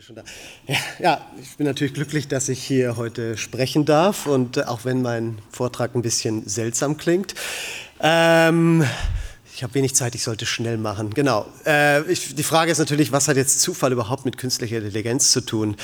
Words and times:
Ist 0.00 0.06
schon 0.06 0.16
da. 0.16 0.22
Ja, 0.66 0.78
ja, 0.98 1.30
ich 1.42 1.58
bin 1.58 1.66
natürlich 1.66 1.92
glücklich, 1.92 2.26
dass 2.26 2.48
ich 2.48 2.62
hier 2.62 2.96
heute 2.96 3.36
sprechen 3.36 3.84
darf 3.84 4.24
und 4.24 4.56
äh, 4.56 4.62
auch 4.62 4.86
wenn 4.86 5.02
mein 5.02 5.40
Vortrag 5.50 5.94
ein 5.94 6.00
bisschen 6.00 6.48
seltsam 6.48 6.96
klingt. 6.96 7.34
Ähm, 8.00 8.82
ich 9.54 9.62
habe 9.62 9.74
wenig 9.74 9.94
Zeit, 9.94 10.14
ich 10.14 10.22
sollte 10.22 10.46
schnell 10.46 10.78
machen. 10.78 11.12
Genau. 11.12 11.44
Äh, 11.66 12.10
ich, 12.10 12.34
die 12.34 12.42
Frage 12.42 12.72
ist 12.72 12.78
natürlich, 12.78 13.12
was 13.12 13.28
hat 13.28 13.36
jetzt 13.36 13.60
Zufall 13.60 13.92
überhaupt 13.92 14.24
mit 14.24 14.38
künstlicher 14.38 14.78
Intelligenz 14.78 15.32
zu 15.32 15.42
tun? 15.42 15.76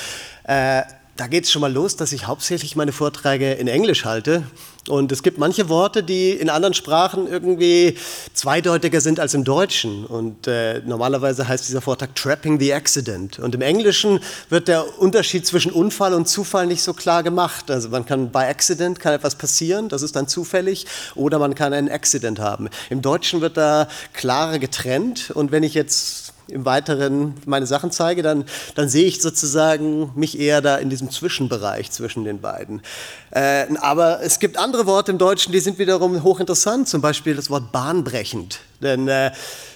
Äh, 0.45 0.85
da 1.17 1.27
geht 1.27 1.45
es 1.45 1.53
schon 1.53 1.61
mal 1.61 1.71
los, 1.71 1.97
dass 1.97 2.13
ich 2.13 2.27
hauptsächlich 2.27 2.75
meine 2.75 2.93
Vorträge 2.93 3.53
in 3.53 3.69
Englisch 3.69 4.07
halte. 4.07 4.45
Und 4.89 5.13
es 5.13 5.23
gibt 5.23 5.39
manche 5.39 5.69
Worte, 5.69 6.03
die 6.03 6.31
in 6.31 6.51
anderen 6.51 6.75
Sprachen 6.75 7.27
irgendwie 7.27 7.97
zweideutiger 8.35 9.01
sind 9.01 9.21
als 9.21 9.35
im 9.35 9.45
Deutschen. 9.45 10.05
Und 10.07 10.47
äh, 10.47 10.81
normalerweise 10.85 11.49
heißt 11.49 11.69
dieser 11.69 11.81
Vortrag 11.81 12.15
Trapping 12.15 12.59
the 12.61 12.73
Accident. 12.73 13.39
Und 13.39 13.55
im 13.55 13.63
Englischen 13.63 14.21
wird 14.49 14.69
der 14.69 15.01
Unterschied 15.01 15.47
zwischen 15.47 15.73
Unfall 15.73 16.15
und 16.15 16.29
Zufall 16.29 16.67
nicht 16.67 16.83
so 16.83 16.93
klar 16.93 17.23
gemacht. 17.23 17.71
Also 17.71 17.89
man 17.89 18.07
kann 18.07 18.31
bei 18.31 18.49
Accident 18.49 19.01
kann 19.01 19.15
etwas 19.15 19.35
passieren, 19.35 19.89
das 19.89 20.03
ist 20.03 20.17
dann 20.17 20.29
zufällig, 20.29 20.87
oder 21.15 21.39
man 21.39 21.55
kann 21.55 21.73
einen 21.73 21.89
Accident 21.89 22.39
haben. 22.39 22.69
Im 22.91 23.03
Deutschen 23.03 23.41
wird 23.41 23.57
da 23.57 23.89
klarer 24.13 24.59
getrennt. 24.59 25.31
Und 25.31 25.53
wenn 25.53 25.63
ich 25.63 25.75
jetzt 25.75 26.26
im 26.49 26.65
Weiteren 26.65 27.35
meine 27.45 27.67
Sachen 27.67 27.91
zeige, 27.91 28.23
dann, 28.23 28.45
dann 28.75 28.89
sehe 28.89 29.07
ich 29.07 29.21
sozusagen 29.21 30.13
mich 30.15 30.39
eher 30.39 30.61
da 30.61 30.77
in 30.77 30.91
diesem 30.91 31.11
Zwischenbereich 31.11 31.91
zwischen 31.91 32.25
den 32.25 32.41
beiden. 32.41 32.83
Äh, 33.31 33.67
aber 33.81 34.23
es 34.23 34.39
gibt 34.39 34.57
andere 34.57 34.87
Worte 34.87 35.13
im 35.13 35.19
Deutschen, 35.19 35.53
die 35.53 35.61
sind 35.61 35.79
wiederum 35.79 36.23
hochinteressant, 36.23 36.89
zum 36.89 37.01
Beispiel 37.01 37.35
das 37.35 37.51
Wort 37.51 37.73
bahnbrechend. 37.73 38.61
Denn 38.81 39.09
äh, 39.09 39.33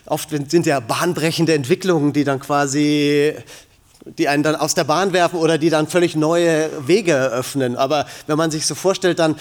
oft 0.07 0.31
sind 0.31 0.67
ja 0.67 0.81
bahnbrechende 0.81 1.55
Entwicklungen, 1.55 2.13
die 2.13 2.25
dann 2.25 2.41
quasi 2.41 3.35
die 4.07 4.29
einen 4.29 4.43
dann 4.43 4.57
aus 4.57 4.75
der 4.75 4.85
Bahn 4.85 5.13
werfen 5.13 5.39
oder 5.39 5.59
die 5.59 5.71
dann 5.71 5.87
völlig 5.87 6.17
neue 6.17 6.71
Wege 6.87 7.13
eröffnen. 7.13 7.77
Aber 7.77 8.07
wenn 8.27 8.39
man 8.39 8.51
sich 8.51 8.67
so 8.67 8.75
vorstellt, 8.75 9.19
dann 9.19 9.37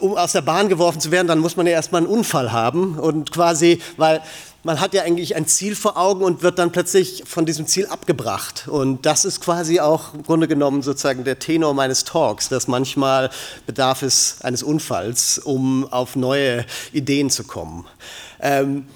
um 0.00 0.16
aus 0.16 0.32
der 0.32 0.42
Bahn 0.42 0.68
geworfen 0.68 1.00
zu 1.00 1.10
werden, 1.10 1.26
dann 1.26 1.38
muss 1.38 1.56
man 1.56 1.66
ja 1.66 1.72
erstmal 1.72 2.02
einen 2.02 2.10
Unfall 2.10 2.52
haben 2.52 2.98
und 2.98 3.32
quasi, 3.32 3.80
weil 3.96 4.22
man 4.68 4.80
hat 4.80 4.92
ja 4.92 5.02
eigentlich 5.02 5.34
ein 5.34 5.46
Ziel 5.46 5.74
vor 5.74 5.96
Augen 5.96 6.22
und 6.22 6.42
wird 6.42 6.58
dann 6.58 6.72
plötzlich 6.72 7.22
von 7.24 7.46
diesem 7.46 7.66
Ziel 7.66 7.86
abgebracht. 7.86 8.68
Und 8.68 9.06
das 9.06 9.24
ist 9.24 9.40
quasi 9.40 9.80
auch 9.80 10.12
im 10.12 10.24
Grunde 10.24 10.46
genommen 10.46 10.82
sozusagen 10.82 11.24
der 11.24 11.38
Tenor 11.38 11.72
meines 11.72 12.04
Talks, 12.04 12.50
dass 12.50 12.68
manchmal 12.68 13.30
bedarf 13.66 14.02
es 14.02 14.42
eines 14.42 14.62
Unfalls, 14.62 15.38
um 15.38 15.90
auf 15.90 16.16
neue 16.16 16.66
Ideen 16.92 17.30
zu 17.30 17.44
kommen. 17.44 17.86
Ähm, 18.40 18.86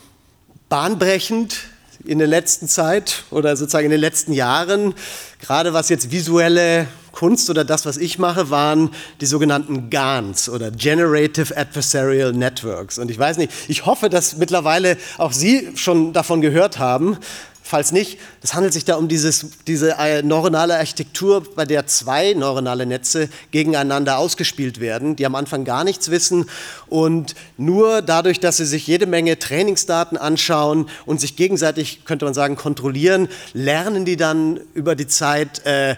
bahnbrechend 0.68 1.56
in 2.04 2.18
der 2.18 2.26
letzten 2.26 2.68
Zeit 2.68 3.24
oder 3.30 3.56
sozusagen 3.56 3.86
in 3.86 3.90
den 3.90 4.00
letzten 4.00 4.32
Jahren, 4.32 4.94
gerade 5.40 5.72
was 5.72 5.88
jetzt 5.88 6.10
visuelle 6.10 6.86
Kunst 7.12 7.50
oder 7.50 7.64
das, 7.64 7.84
was 7.86 7.98
ich 7.98 8.18
mache, 8.18 8.50
waren 8.50 8.90
die 9.20 9.26
sogenannten 9.26 9.90
GANs 9.90 10.48
oder 10.48 10.70
Generative 10.70 11.56
Adversarial 11.56 12.32
Networks. 12.32 12.98
Und 12.98 13.10
ich 13.10 13.18
weiß 13.18 13.36
nicht, 13.36 13.52
ich 13.68 13.86
hoffe, 13.86 14.08
dass 14.08 14.36
mittlerweile 14.36 14.96
auch 15.18 15.32
Sie 15.32 15.70
schon 15.76 16.12
davon 16.12 16.40
gehört 16.40 16.78
haben. 16.78 17.18
Falls 17.64 17.92
nicht, 17.92 18.18
es 18.42 18.54
handelt 18.54 18.72
sich 18.72 18.84
da 18.84 18.96
um 18.96 19.06
dieses, 19.06 19.46
diese 19.68 19.92
äh, 19.92 20.22
neuronale 20.22 20.76
Architektur, 20.76 21.44
bei 21.54 21.64
der 21.64 21.86
zwei 21.86 22.34
neuronale 22.34 22.86
Netze 22.86 23.28
gegeneinander 23.52 24.18
ausgespielt 24.18 24.80
werden, 24.80 25.14
die 25.14 25.24
am 25.24 25.36
Anfang 25.36 25.64
gar 25.64 25.84
nichts 25.84 26.10
wissen. 26.10 26.46
Und 26.88 27.36
nur 27.56 28.02
dadurch, 28.02 28.40
dass 28.40 28.56
sie 28.56 28.66
sich 28.66 28.86
jede 28.88 29.06
Menge 29.06 29.38
Trainingsdaten 29.38 30.18
anschauen 30.18 30.88
und 31.06 31.20
sich 31.20 31.36
gegenseitig, 31.36 32.04
könnte 32.04 32.24
man 32.24 32.34
sagen, 32.34 32.56
kontrollieren, 32.56 33.28
lernen 33.52 34.04
die 34.04 34.16
dann 34.16 34.60
über 34.74 34.96
die 34.96 35.06
Zeit 35.06 35.64
äh, 35.64 35.94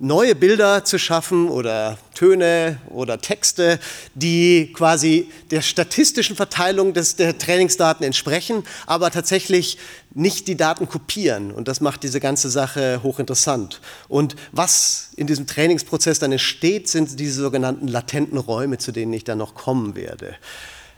neue 0.00 0.34
Bilder 0.34 0.84
zu 0.84 0.98
schaffen 0.98 1.48
oder 1.48 1.98
Töne 2.14 2.78
oder 2.88 3.20
Texte, 3.20 3.80
die 4.14 4.72
quasi 4.72 5.28
der 5.50 5.60
statistischen 5.60 6.36
Verteilung 6.36 6.92
des, 6.92 7.16
der 7.16 7.36
Trainingsdaten 7.36 8.04
entsprechen, 8.04 8.64
aber 8.86 9.10
tatsächlich 9.10 9.78
nicht 10.14 10.46
die 10.46 10.56
Daten 10.56 10.88
kopieren. 10.88 11.50
Und 11.50 11.68
das 11.68 11.80
macht 11.80 12.02
diese 12.02 12.20
ganze 12.20 12.48
Sache 12.48 13.00
hochinteressant. 13.02 13.80
Und 14.08 14.36
was 14.52 15.10
in 15.16 15.26
diesem 15.26 15.46
Trainingsprozess 15.46 16.18
dann 16.18 16.32
entsteht, 16.32 16.88
sind 16.88 17.18
diese 17.18 17.42
sogenannten 17.42 17.88
latenten 17.88 18.38
Räume, 18.38 18.78
zu 18.78 18.92
denen 18.92 19.12
ich 19.12 19.24
dann 19.24 19.38
noch 19.38 19.54
kommen 19.54 19.96
werde. 19.96 20.36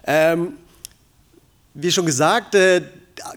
Ähm, 0.06 0.55
wie 1.75 1.91
schon 1.91 2.06
gesagt, 2.06 2.55
äh, 2.55 2.82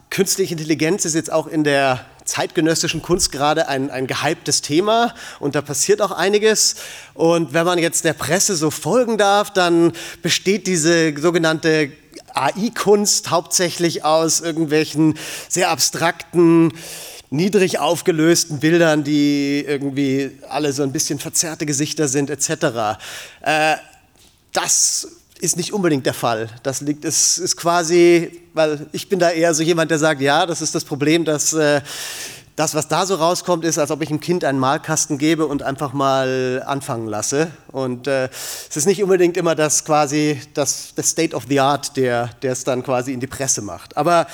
künstliche 0.09 0.53
Intelligenz 0.53 1.05
ist 1.05 1.15
jetzt 1.15 1.31
auch 1.31 1.47
in 1.47 1.63
der 1.63 2.05
zeitgenössischen 2.25 3.01
Kunst 3.01 3.31
gerade 3.31 3.67
ein, 3.67 3.89
ein 3.89 4.07
gehyptes 4.07 4.61
Thema 4.61 5.13
und 5.39 5.55
da 5.55 5.61
passiert 5.61 6.01
auch 6.01 6.11
einiges. 6.11 6.75
Und 7.13 7.53
wenn 7.53 7.65
man 7.65 7.79
jetzt 7.79 8.05
der 8.05 8.13
Presse 8.13 8.55
so 8.55 8.71
folgen 8.71 9.17
darf, 9.17 9.51
dann 9.51 9.93
besteht 10.21 10.67
diese 10.67 11.13
sogenannte 11.19 11.91
AI-Kunst 12.33 13.29
hauptsächlich 13.29 14.03
aus 14.03 14.41
irgendwelchen 14.41 15.17
sehr 15.49 15.69
abstrakten, 15.69 16.73
niedrig 17.29 17.79
aufgelösten 17.79 18.59
Bildern, 18.59 19.03
die 19.03 19.63
irgendwie 19.67 20.31
alle 20.49 20.71
so 20.71 20.83
ein 20.83 20.91
bisschen 20.91 21.19
verzerrte 21.19 21.65
Gesichter 21.65 22.07
sind, 22.07 22.29
etc. 22.29 22.99
Äh, 23.41 23.77
das 24.51 25.07
ist 25.39 25.57
nicht 25.57 25.73
unbedingt 25.73 26.05
der 26.05 26.13
Fall. 26.13 26.49
Das 26.63 26.81
liegt, 26.81 27.05
es 27.05 27.37
ist 27.37 27.57
quasi, 27.57 28.41
weil 28.53 28.87
ich 28.91 29.09
bin 29.09 29.19
da 29.19 29.29
eher 29.29 29.53
so 29.53 29.63
jemand, 29.63 29.91
der 29.91 29.99
sagt, 29.99 30.21
ja, 30.21 30.45
das 30.45 30.61
ist 30.61 30.75
das 30.75 30.85
Problem, 30.85 31.25
dass 31.25 31.53
äh, 31.53 31.81
das, 32.55 32.75
was 32.75 32.87
da 32.87 33.05
so 33.05 33.15
rauskommt, 33.15 33.65
ist, 33.65 33.79
als 33.79 33.89
ob 33.89 34.01
ich 34.01 34.09
einem 34.09 34.19
Kind 34.19 34.43
einen 34.45 34.59
Malkasten 34.59 35.17
gebe 35.17 35.47
und 35.47 35.63
einfach 35.63 35.93
mal 35.93 36.63
anfangen 36.65 37.07
lasse. 37.07 37.51
Und 37.71 38.07
äh, 38.07 38.29
es 38.69 38.77
ist 38.77 38.85
nicht 38.85 39.01
unbedingt 39.01 39.37
immer 39.37 39.55
das 39.55 39.85
quasi 39.85 40.39
das, 40.53 40.93
das 40.95 41.09
State 41.09 41.35
of 41.35 41.45
the 41.49 41.59
Art, 41.59 41.97
der, 41.97 42.29
der 42.41 42.51
es 42.51 42.63
dann 42.63 42.83
quasi 42.83 43.11
in 43.11 43.19
die 43.19 43.27
Presse 43.27 43.61
macht. 43.61 43.97
Aber 43.97 44.27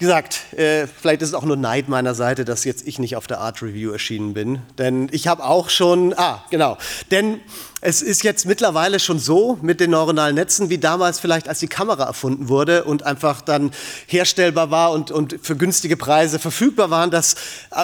wie 0.00 0.06
gesagt, 0.06 0.54
äh, 0.56 0.86
vielleicht 0.86 1.20
ist 1.20 1.28
es 1.28 1.34
auch 1.34 1.44
nur 1.44 1.58
Neid 1.58 1.90
meiner 1.90 2.14
Seite, 2.14 2.46
dass 2.46 2.64
jetzt 2.64 2.88
ich 2.88 2.98
nicht 2.98 3.16
auf 3.16 3.26
der 3.26 3.38
Art 3.40 3.60
Review 3.60 3.92
erschienen 3.92 4.32
bin. 4.32 4.62
Denn 4.78 5.10
ich 5.12 5.28
habe 5.28 5.44
auch 5.44 5.68
schon, 5.68 6.14
ah, 6.16 6.42
genau, 6.50 6.78
denn 7.10 7.40
es 7.82 8.02
ist 8.02 8.22
jetzt 8.24 8.44
mittlerweile 8.44 9.00
schon 9.00 9.18
so 9.18 9.58
mit 9.62 9.80
den 9.80 9.90
neuronalen 9.92 10.34
Netzen, 10.34 10.68
wie 10.68 10.76
damals 10.76 11.18
vielleicht, 11.18 11.48
als 11.48 11.60
die 11.60 11.68
Kamera 11.68 12.04
erfunden 12.04 12.48
wurde 12.48 12.84
und 12.84 13.04
einfach 13.04 13.40
dann 13.40 13.70
herstellbar 14.06 14.70
war 14.70 14.92
und, 14.92 15.10
und 15.10 15.36
für 15.40 15.56
günstige 15.56 15.96
Preise 15.96 16.38
verfügbar 16.38 16.90
waren, 16.90 17.10
dass 17.10 17.36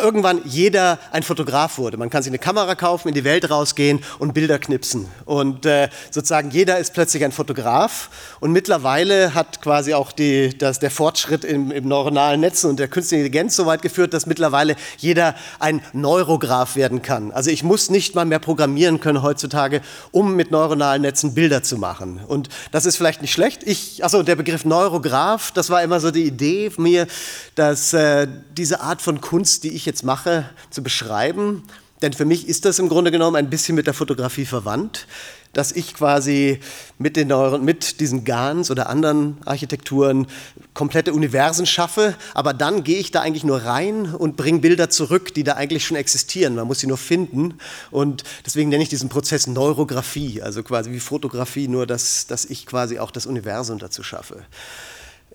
irgendwann 0.03 0.43
jeder 0.45 0.99
ein 1.13 1.23
Fotograf 1.23 1.79
wurde. 1.79 1.97
Man 1.97 2.11
kann 2.11 2.23
sich 2.23 2.31
eine 2.31 2.39
Kamera 2.39 2.75
kaufen, 2.75 3.09
in 3.09 3.15
die 3.15 3.25
Welt 3.25 3.49
rausgehen 3.49 4.01
und 4.19 4.35
Bilder 4.35 4.59
knipsen. 4.59 5.09
Und 5.25 5.65
äh, 5.65 5.89
sozusagen 6.11 6.51
jeder 6.51 6.79
ist 6.79 6.93
plötzlich 6.93 7.25
ein 7.25 7.33
Fotograf. 7.33 8.11
Und 8.41 8.53
mittlerweile 8.53 9.33
hat 9.33 9.63
quasi 9.63 9.95
auch 9.95 10.13
die, 10.13 10.57
das, 10.59 10.79
der 10.79 10.91
Fortschritt 10.91 11.43
im, 11.43 11.71
im 11.71 11.89
neuronalen 11.89 12.41
Netz 12.41 12.65
und 12.65 12.79
der 12.79 12.89
künstlichen 12.89 13.25
Intelligenz 13.25 13.57
so 13.57 13.65
weit 13.65 13.81
geführt, 13.81 14.13
dass 14.13 14.27
mittlerweile 14.27 14.77
jeder 14.99 15.35
ein 15.59 15.81
Neurograph 15.95 16.77
werden 16.77 17.01
kann. 17.01 17.33
Also 17.33 17.51
ich 17.51 17.63
muss 17.63 17.89
nicht 17.89 18.15
mal 18.15 18.27
mehr 18.27 18.41
programmieren 18.41 19.01
können 19.01 19.23
heutzutage, 19.23 19.81
um 20.11 20.37
mit 20.37 20.51
neuronalen 20.51 21.03
Netzen 21.03 21.35
Bilder 21.35 21.63
zu 21.63 21.79
machen. 21.79 22.21
Und 22.27 22.49
das 22.73 22.87
ist 22.87 22.97
vielleicht 22.97 23.23
nicht 23.23 23.33
schlecht. 23.33 23.63
Ich, 23.65 24.05
achso, 24.05 24.23
der 24.23 24.37
Begriff 24.37 24.65
Neurograph, 24.65 25.51
das 25.53 25.71
war 25.71 25.83
immer 25.83 26.01
so 26.01 26.11
die 26.11 26.25
Idee 26.25 26.71
von 26.71 26.85
mir, 26.85 27.07
dass 27.55 27.93
äh, 27.93 28.27
diese 28.57 28.81
Art 28.81 29.03
von 29.03 29.21
Kunst, 29.21 29.65
die 29.65 29.75
ich 29.75 29.87
jetzt 29.87 30.05
mache, 30.05 30.49
zu 30.71 30.83
beschreiben. 30.83 31.63
Denn 32.03 32.13
für 32.13 32.25
mich 32.25 32.47
ist 32.47 32.65
das 32.65 32.79
im 32.79 32.89
Grunde 32.89 33.11
genommen 33.11 33.37
ein 33.37 33.49
bisschen 33.49 33.75
mit 33.75 33.87
der 33.87 33.95
Fotografie 33.95 34.45
verwandt 34.45 35.07
dass 35.57 35.73
ich 35.73 35.95
quasi 35.95 36.61
mit, 36.99 37.17
den 37.17 37.29
Neuron, 37.29 37.65
mit 37.65 38.01
diesen 38.01 38.25
GANs 38.25 38.71
oder 38.71 38.91
anderen 38.91 39.39
Architekturen 39.47 40.27
komplette 40.75 41.15
Universen 41.15 41.65
schaffe, 41.65 42.15
aber 42.35 42.53
dann 42.53 42.85
gehe 42.85 42.99
ich 42.99 43.11
da 43.11 43.23
eigentlich 43.23 43.43
nur 43.43 43.63
rein 43.63 44.15
und 44.15 44.37
bringe 44.37 44.59
Bilder 44.59 44.91
zurück, 44.91 45.33
die 45.33 45.45
da 45.45 45.55
eigentlich 45.55 45.87
schon 45.87 45.97
existieren. 45.97 46.55
Man 46.57 46.67
muss 46.67 46.81
sie 46.81 46.87
nur 46.87 46.99
finden 46.99 47.55
und 47.91 48.23
deswegen 48.45 48.69
nenne 48.69 48.83
ich 48.83 48.91
diesen 48.91 49.09
Prozess 49.09 49.47
Neurographie, 49.47 50.43
also 50.43 50.63
quasi 50.63 50.93
wie 50.93 51.01
Fotografie, 51.01 51.69
nur 51.69 51.87
dass, 51.87 52.27
dass 52.27 52.45
ich 52.45 52.67
quasi 52.67 52.99
auch 52.99 53.11
das 53.11 53.25
Universum 53.25 53.79
dazu 53.79 54.03
schaffe. 54.03 54.45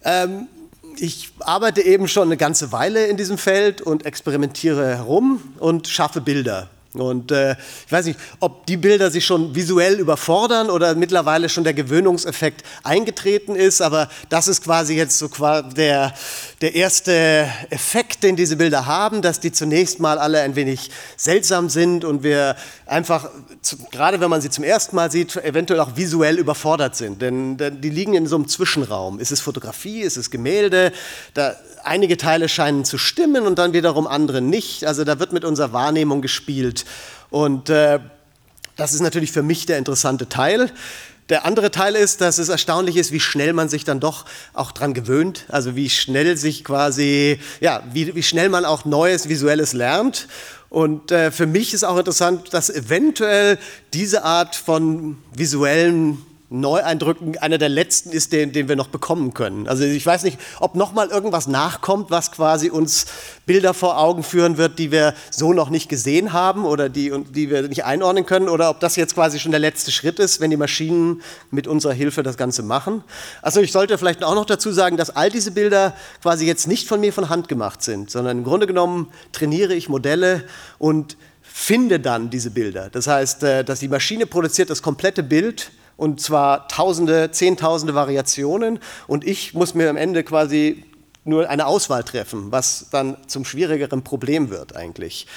Ähm, 0.04 0.48
ich 0.98 1.32
arbeite 1.40 1.82
eben 1.82 2.08
schon 2.08 2.28
eine 2.28 2.38
ganze 2.38 2.72
Weile 2.72 3.08
in 3.08 3.18
diesem 3.18 3.40
Feld 3.40 3.82
und 3.82 4.06
experimentiere 4.06 4.98
herum 4.98 5.42
und 5.58 5.88
schaffe 5.88 6.22
Bilder 6.22 6.70
Und 6.94 7.32
äh, 7.32 7.54
ich 7.86 7.92
weiß 7.92 8.06
nicht, 8.06 8.20
ob 8.42 8.66
die 8.66 8.76
Bilder 8.76 9.12
sich 9.12 9.26
schon 9.26 9.56
visuell 9.56 9.98
überfordern 9.98 10.70
oder 10.70 10.94
mittlerweile 10.94 11.48
schon 11.48 11.64
der 11.64 11.74
Gewöhnungseffekt 11.74 12.64
eingetreten 12.84 13.56
ist, 13.56 13.82
aber 13.82 14.10
das 14.28 14.50
ist 14.50 14.62
quasi 14.62 14.96
jetzt 14.96 15.18
so 15.18 15.30
der, 15.78 16.14
der 16.60 16.76
erste 16.76 17.48
Effekt, 17.70 18.24
den 18.24 18.36
diese 18.36 18.58
Bilder 18.58 18.88
haben, 18.88 19.22
dass 19.22 19.40
die 19.40 19.54
zunächst 19.54 20.02
mal 20.02 20.20
alle 20.20 20.42
ein 20.42 20.58
wenig 20.58 20.92
seltsam 21.16 21.70
sind 21.70 22.04
und 22.04 22.24
wir 22.24 22.58
einfach, 22.86 23.30
gerade 23.92 24.20
wenn 24.20 24.30
man 24.30 24.42
sie 24.42 24.50
zum 24.50 24.66
ersten 24.66 24.98
Mal 24.98 25.10
sieht, 25.10 25.38
eventuell 25.38 25.80
auch 25.80 25.96
visuell 25.96 26.40
überfordert 26.40 26.98
sind. 26.98 27.22
Denn, 27.22 27.56
denn 27.56 27.80
die 27.80 27.90
liegen 27.90 28.16
in 28.16 28.28
so 28.28 28.36
einem 28.36 28.50
Zwischenraum. 28.50 29.22
Ist 29.22 29.32
es 29.32 29.40
Fotografie, 29.40 30.02
ist 30.02 30.18
es 30.18 30.30
Gemälde? 30.30 30.92
Da, 31.34 31.56
einige 31.84 32.18
Teile 32.18 32.50
scheinen 32.50 32.86
zu 32.86 32.98
stimmen 32.98 33.46
und 33.46 33.58
dann 33.60 33.74
wiederum 33.74 34.08
andere 34.08 34.42
nicht. 34.42 34.86
Also 34.86 35.04
da 35.04 35.20
wird 35.20 35.34
mit 35.34 35.46
unserer 35.46 35.74
Wahrnehmung 35.74 36.22
gespielt. 36.22 36.86
Und 37.30 37.70
äh, 37.70 38.00
das 38.76 38.94
ist 38.94 39.02
natürlich 39.02 39.32
für 39.32 39.44
mich 39.44 39.66
der 39.66 39.78
interessante 39.78 40.30
Teil. 40.30 40.72
Der 41.30 41.46
andere 41.46 41.72
Teil 41.72 41.96
ist, 41.96 42.20
dass 42.20 42.40
es 42.40 42.50
erstaunlich 42.50 42.98
ist, 42.98 43.12
wie 43.12 43.20
schnell 43.20 43.54
man 43.54 43.70
sich 43.70 43.86
dann 43.86 44.00
doch 44.00 44.26
auch 44.54 44.72
dran 44.72 44.94
gewöhnt. 44.94 45.46
Also 45.48 45.76
wie 45.76 45.90
schnell 45.90 46.36
sich 46.36 46.64
quasi, 46.64 47.40
ja, 47.62 47.84
wie, 47.94 48.16
wie 48.16 48.24
schnell 48.24 48.50
man 48.50 48.66
auch 48.66 48.84
Neues, 48.84 49.30
Visuelles 49.30 49.74
lernt. 49.74 50.28
Und 50.70 51.12
äh, 51.12 51.32
für 51.32 51.48
mich 51.48 51.74
ist 51.74 51.84
auch 51.84 51.98
interessant, 51.98 52.54
dass 52.54 52.70
eventuell 52.70 53.58
diese 53.94 54.24
Art 54.24 54.56
von 54.56 55.18
visuellen 55.34 56.18
Neueindrücken 56.52 57.38
einer 57.38 57.58
der 57.58 57.70
letzten 57.70 58.10
ist, 58.10 58.34
den, 58.34 58.52
den 58.52 58.68
wir 58.68 58.76
noch 58.76 58.90
bekommen 58.90 59.34
können. 59.34 59.70
Also 59.70 59.86
ich 59.86 60.06
weiß 60.06 60.24
nicht, 60.24 60.38
ob 60.60 60.76
noch 60.76 60.92
mal 60.92 61.08
irgendwas 61.08 61.48
nachkommt, 61.48 62.12
was 62.12 62.34
quasi 62.34 62.70
uns 62.70 63.06
Bilder 63.46 63.74
vor 63.74 63.98
Augen 63.98 64.22
führen 64.22 64.58
wird, 64.58 64.78
die 64.78 64.92
wir 64.92 65.14
so 65.30 65.54
noch 65.54 65.70
nicht 65.70 65.88
gesehen 65.88 66.34
haben 66.34 66.66
oder 66.66 66.90
die, 66.90 67.14
die 67.34 67.50
wir 67.50 67.70
nicht 67.70 67.86
einordnen 67.86 68.26
können, 68.26 68.50
oder 68.50 68.70
ob 68.70 68.82
das 68.82 68.98
jetzt 68.98 69.16
quasi 69.16 69.40
schon 69.40 69.52
der 69.52 69.62
letzte 69.62 69.92
Schritt 69.92 70.20
ist, 70.20 70.42
wenn 70.42 70.52
die 70.52 70.58
Maschinen 70.58 71.22
mit 71.52 71.68
unserer 71.68 71.94
Hilfe 71.94 72.22
das 72.22 72.36
Ganze 72.36 72.64
machen. 72.64 73.02
Also 73.42 73.62
ich 73.62 73.72
sollte 73.72 73.98
vielleicht 73.98 74.22
auch 74.22 74.36
noch 74.36 74.46
dazu 74.46 74.74
sagen, 74.74 74.98
dass 74.98 75.10
all 75.10 75.30
diese 75.30 75.52
Bilder 75.52 75.96
quasi 76.22 76.46
jetzt 76.46 76.68
nicht 76.68 76.86
von 76.86 77.00
mir 77.00 77.14
von 77.14 77.30
Hand 77.30 77.48
gemacht 77.48 77.82
sind, 77.82 78.12
sondern 78.12 78.40
im 78.40 78.44
Grunde 78.44 78.68
genommen 78.68 79.08
trainiere 79.32 79.74
ich 79.74 79.88
Modelle 79.88 80.44
und 80.80 81.16
finde 81.42 82.02
dann 82.02 82.30
diese 82.30 82.52
Bilder. 82.52 82.90
Das 82.90 83.08
heißt, 83.08 83.44
äh, 83.44 83.64
dass 83.64 83.80
die 83.80 83.88
Maschine 83.88 84.26
produziert 84.26 84.70
das 84.70 84.82
komplette 84.82 85.24
Bild 85.24 85.72
und 85.98 86.22
zwar 86.22 86.68
Tausende, 86.68 87.32
Zehntausende 87.32 87.96
Variationen 87.96 88.80
und 89.08 89.26
ich 89.26 89.54
muss 89.54 89.74
mir 89.74 89.90
am 89.90 89.98
Ende 89.98 90.24
quasi 90.24 90.84
nur 91.24 91.50
eine 91.50 91.68
Auswahl 91.68 92.04
treffen, 92.04 92.52
was 92.52 92.88
dann 92.92 93.18
zum 93.28 93.46
schwierigeren 93.46 94.04
Problem 94.04 94.50
wird 94.50 94.76
eigentlich. 94.76 95.28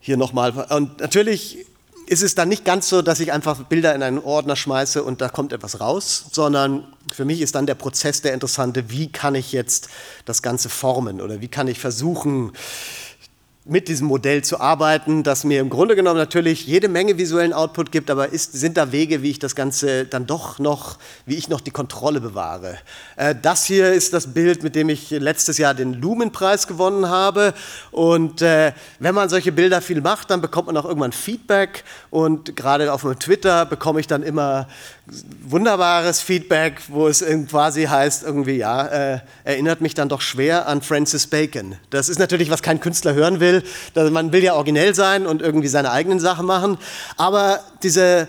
Hier 0.00 0.16
nochmal. 0.16 0.50
Und 0.70 1.00
natürlich 1.00 1.66
ist 2.06 2.22
es 2.22 2.34
dann 2.34 2.48
nicht 2.48 2.64
ganz 2.64 2.88
so, 2.88 3.02
dass 3.02 3.20
ich 3.20 3.32
einfach 3.32 3.64
Bilder 3.64 3.94
in 3.94 4.02
einen 4.02 4.18
Ordner 4.18 4.56
schmeiße 4.56 5.02
und 5.02 5.20
da 5.20 5.28
kommt 5.28 5.52
etwas 5.52 5.80
raus, 5.80 6.26
sondern 6.32 6.84
für 7.10 7.24
mich 7.24 7.40
ist 7.40 7.54
dann 7.54 7.66
der 7.66 7.74
Prozess 7.74 8.20
der 8.20 8.34
interessante, 8.34 8.90
wie 8.90 9.10
kann 9.10 9.34
ich 9.34 9.52
jetzt 9.52 9.88
das 10.24 10.42
Ganze 10.42 10.68
formen 10.68 11.20
oder 11.20 11.40
wie 11.40 11.48
kann 11.48 11.68
ich 11.68 11.78
versuchen, 11.78 12.52
mit 13.66 13.88
diesem 13.88 14.08
Modell 14.08 14.44
zu 14.44 14.60
arbeiten, 14.60 15.22
das 15.22 15.42
mir 15.42 15.60
im 15.60 15.70
Grunde 15.70 15.96
genommen 15.96 16.18
natürlich 16.18 16.66
jede 16.66 16.88
Menge 16.88 17.16
visuellen 17.16 17.54
Output 17.54 17.92
gibt, 17.92 18.10
aber 18.10 18.28
ist, 18.28 18.52
sind 18.52 18.76
da 18.76 18.92
Wege, 18.92 19.22
wie 19.22 19.30
ich 19.30 19.38
das 19.38 19.54
Ganze 19.54 20.04
dann 20.04 20.26
doch 20.26 20.58
noch, 20.58 20.98
wie 21.24 21.36
ich 21.36 21.48
noch 21.48 21.62
die 21.62 21.70
Kontrolle 21.70 22.20
bewahre. 22.20 22.76
Äh, 23.16 23.34
das 23.40 23.64
hier 23.64 23.94
ist 23.94 24.12
das 24.12 24.34
Bild, 24.34 24.62
mit 24.62 24.74
dem 24.74 24.90
ich 24.90 25.08
letztes 25.10 25.56
Jahr 25.56 25.72
den 25.72 25.94
Lumen-Preis 25.94 26.66
gewonnen 26.66 27.08
habe. 27.08 27.54
Und 27.90 28.42
äh, 28.42 28.72
wenn 28.98 29.14
man 29.14 29.30
solche 29.30 29.50
Bilder 29.50 29.80
viel 29.80 30.02
macht, 30.02 30.30
dann 30.30 30.42
bekommt 30.42 30.66
man 30.66 30.76
auch 30.76 30.84
irgendwann 30.84 31.12
Feedback. 31.12 31.84
Und 32.10 32.56
gerade 32.56 32.92
auf 32.92 33.02
meinem 33.02 33.18
Twitter 33.18 33.64
bekomme 33.64 33.98
ich 33.98 34.06
dann 34.06 34.22
immer 34.22 34.68
wunderbares 35.42 36.20
Feedback, 36.20 36.80
wo 36.88 37.08
es 37.08 37.24
quasi 37.50 37.84
heißt, 37.84 38.24
irgendwie, 38.24 38.56
ja, 38.56 38.86
äh, 38.86 39.18
erinnert 39.44 39.82
mich 39.82 39.94
dann 39.94 40.08
doch 40.08 40.22
schwer 40.22 40.66
an 40.66 40.80
Francis 40.80 41.26
Bacon. 41.26 41.76
Das 41.90 42.08
ist 42.08 42.18
natürlich, 42.18 42.50
was 42.50 42.62
kein 42.62 42.80
Künstler 42.80 43.12
hören 43.12 43.40
will. 43.40 43.53
Man 43.94 44.32
will 44.32 44.42
ja 44.42 44.54
originell 44.54 44.94
sein 44.94 45.26
und 45.26 45.42
irgendwie 45.42 45.68
seine 45.68 45.90
eigenen 45.90 46.20
Sachen 46.20 46.46
machen. 46.46 46.78
Aber 47.16 47.60
diese 47.82 48.28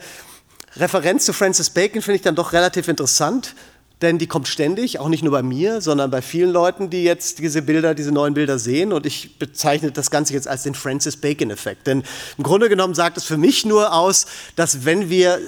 Referenz 0.77 1.25
zu 1.25 1.33
Francis 1.33 1.69
Bacon 1.69 2.01
finde 2.01 2.17
ich 2.17 2.21
dann 2.21 2.35
doch 2.35 2.53
relativ 2.53 2.87
interessant, 2.87 3.55
denn 4.01 4.17
die 4.17 4.27
kommt 4.27 4.49
ständig, 4.49 4.99
auch 4.99 5.07
nicht 5.07 5.23
nur 5.23 5.31
bei 5.31 5.41
mir, 5.41 5.79
sondern 5.79 6.11
bei 6.11 6.21
vielen 6.21 6.51
Leuten, 6.51 6.89
die 6.89 7.03
jetzt 7.03 7.39
diese 7.39 7.61
Bilder, 7.61 7.95
diese 7.95 8.11
neuen 8.11 8.33
Bilder 8.33 8.59
sehen. 8.59 8.91
Und 8.91 9.05
ich 9.05 9.39
bezeichne 9.39 9.91
das 9.91 10.11
Ganze 10.11 10.33
jetzt 10.33 10.49
als 10.49 10.63
den 10.63 10.75
Francis 10.75 11.15
Bacon-Effekt. 11.15 11.87
Denn 11.87 12.03
im 12.37 12.43
Grunde 12.43 12.67
genommen 12.67 12.93
sagt 12.93 13.15
es 13.15 13.23
für 13.23 13.37
mich 13.37 13.65
nur 13.65 13.93
aus, 13.93 14.25
dass 14.57 14.83
wenn 14.83 15.09
wir, 15.09 15.39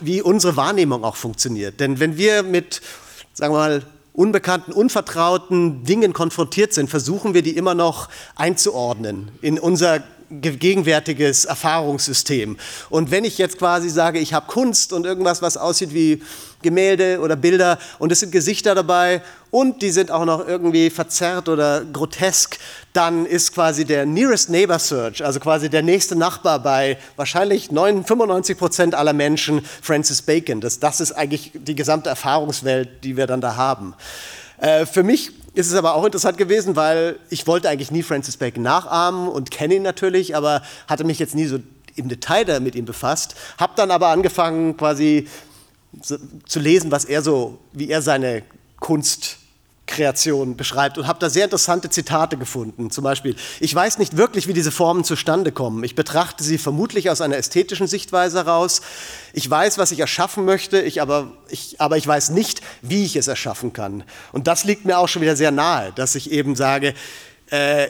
wie 0.00 0.20
unsere 0.20 0.54
Wahrnehmung 0.56 1.02
auch 1.02 1.16
funktioniert. 1.16 1.80
Denn 1.80 1.98
wenn 1.98 2.18
wir 2.18 2.42
mit, 2.42 2.82
sagen 3.32 3.54
wir 3.54 3.58
mal, 3.58 3.82
unbekannten, 4.14 4.72
unvertrauten 4.72 5.84
Dingen 5.84 6.12
konfrontiert 6.12 6.72
sind, 6.72 6.88
versuchen 6.88 7.34
wir 7.34 7.42
die 7.42 7.56
immer 7.56 7.74
noch 7.74 8.08
einzuordnen 8.36 9.32
in 9.42 9.58
unser 9.58 10.02
gegenwärtiges 10.30 11.44
Erfahrungssystem. 11.44 12.56
Und 12.90 13.10
wenn 13.10 13.24
ich 13.24 13.38
jetzt 13.38 13.58
quasi 13.58 13.88
sage, 13.88 14.18
ich 14.18 14.34
habe 14.34 14.46
Kunst 14.46 14.92
und 14.92 15.06
irgendwas, 15.06 15.42
was 15.42 15.56
aussieht 15.56 15.94
wie 15.94 16.22
Gemälde 16.62 17.20
oder 17.20 17.36
Bilder 17.36 17.78
und 17.98 18.10
es 18.10 18.20
sind 18.20 18.32
Gesichter 18.32 18.74
dabei 18.74 19.22
und 19.50 19.82
die 19.82 19.90
sind 19.90 20.10
auch 20.10 20.24
noch 20.24 20.48
irgendwie 20.48 20.90
verzerrt 20.90 21.48
oder 21.48 21.84
grotesk, 21.84 22.58
dann 22.92 23.26
ist 23.26 23.54
quasi 23.54 23.84
der 23.84 24.06
Nearest 24.06 24.50
Neighbor 24.50 24.78
Search, 24.78 25.24
also 25.24 25.38
quasi 25.38 25.68
der 25.68 25.82
nächste 25.82 26.16
Nachbar 26.16 26.58
bei 26.58 26.98
wahrscheinlich 27.16 27.68
95 27.68 28.58
Prozent 28.58 28.94
aller 28.94 29.12
Menschen 29.12 29.64
Francis 29.82 30.22
Bacon. 30.22 30.60
Das, 30.60 30.80
das 30.80 31.00
ist 31.00 31.12
eigentlich 31.12 31.52
die 31.54 31.74
gesamte 31.74 32.08
Erfahrungswelt, 32.08 33.04
die 33.04 33.16
wir 33.16 33.26
dann 33.26 33.40
da 33.40 33.56
haben. 33.56 33.94
Äh, 34.58 34.86
für 34.86 35.02
mich 35.02 35.32
ist 35.54 35.68
es 35.68 35.74
aber 35.74 35.94
auch 35.94 36.04
interessant 36.04 36.36
gewesen, 36.36 36.76
weil 36.76 37.18
ich 37.30 37.46
wollte 37.46 37.68
eigentlich 37.68 37.90
nie 37.90 38.02
Francis 38.02 38.36
Bacon 38.36 38.62
nachahmen 38.62 39.28
und 39.28 39.50
kenne 39.50 39.74
ihn 39.76 39.82
natürlich, 39.82 40.36
aber 40.36 40.62
hatte 40.88 41.04
mich 41.04 41.18
jetzt 41.18 41.34
nie 41.34 41.46
so 41.46 41.58
im 41.96 42.08
Detail 42.08 42.44
da 42.44 42.60
mit 42.60 42.74
ihm 42.74 42.84
befasst. 42.84 43.36
Habe 43.58 43.74
dann 43.76 43.90
aber 43.90 44.08
angefangen, 44.08 44.76
quasi 44.76 45.28
zu 46.00 46.58
lesen, 46.58 46.90
was 46.90 47.04
er 47.04 47.22
so, 47.22 47.58
wie 47.72 47.88
er 47.88 48.02
seine 48.02 48.42
Kunst 48.80 49.38
Kreation 49.86 50.56
beschreibt 50.56 50.96
und 50.96 51.06
habe 51.06 51.18
da 51.18 51.28
sehr 51.28 51.44
interessante 51.44 51.90
Zitate 51.90 52.38
gefunden. 52.38 52.90
Zum 52.90 53.04
Beispiel, 53.04 53.36
ich 53.60 53.74
weiß 53.74 53.98
nicht 53.98 54.16
wirklich, 54.16 54.48
wie 54.48 54.54
diese 54.54 54.70
Formen 54.70 55.04
zustande 55.04 55.52
kommen. 55.52 55.84
Ich 55.84 55.94
betrachte 55.94 56.42
sie 56.42 56.56
vermutlich 56.56 57.10
aus 57.10 57.20
einer 57.20 57.36
ästhetischen 57.36 57.86
Sichtweise 57.86 58.38
heraus. 58.38 58.80
Ich 59.34 59.48
weiß, 59.48 59.76
was 59.76 59.92
ich 59.92 60.00
erschaffen 60.00 60.46
möchte, 60.46 60.80
ich 60.80 61.02
aber, 61.02 61.32
ich, 61.48 61.80
aber 61.80 61.98
ich 61.98 62.06
weiß 62.06 62.30
nicht, 62.30 62.53
wie 62.82 63.04
ich 63.04 63.16
es 63.16 63.28
erschaffen 63.28 63.72
kann. 63.72 64.04
Und 64.32 64.46
das 64.46 64.64
liegt 64.64 64.84
mir 64.84 64.98
auch 64.98 65.08
schon 65.08 65.22
wieder 65.22 65.36
sehr 65.36 65.50
nahe, 65.50 65.92
dass 65.92 66.14
ich 66.14 66.30
eben 66.30 66.56
sage, 66.56 66.94
äh, 67.50 67.88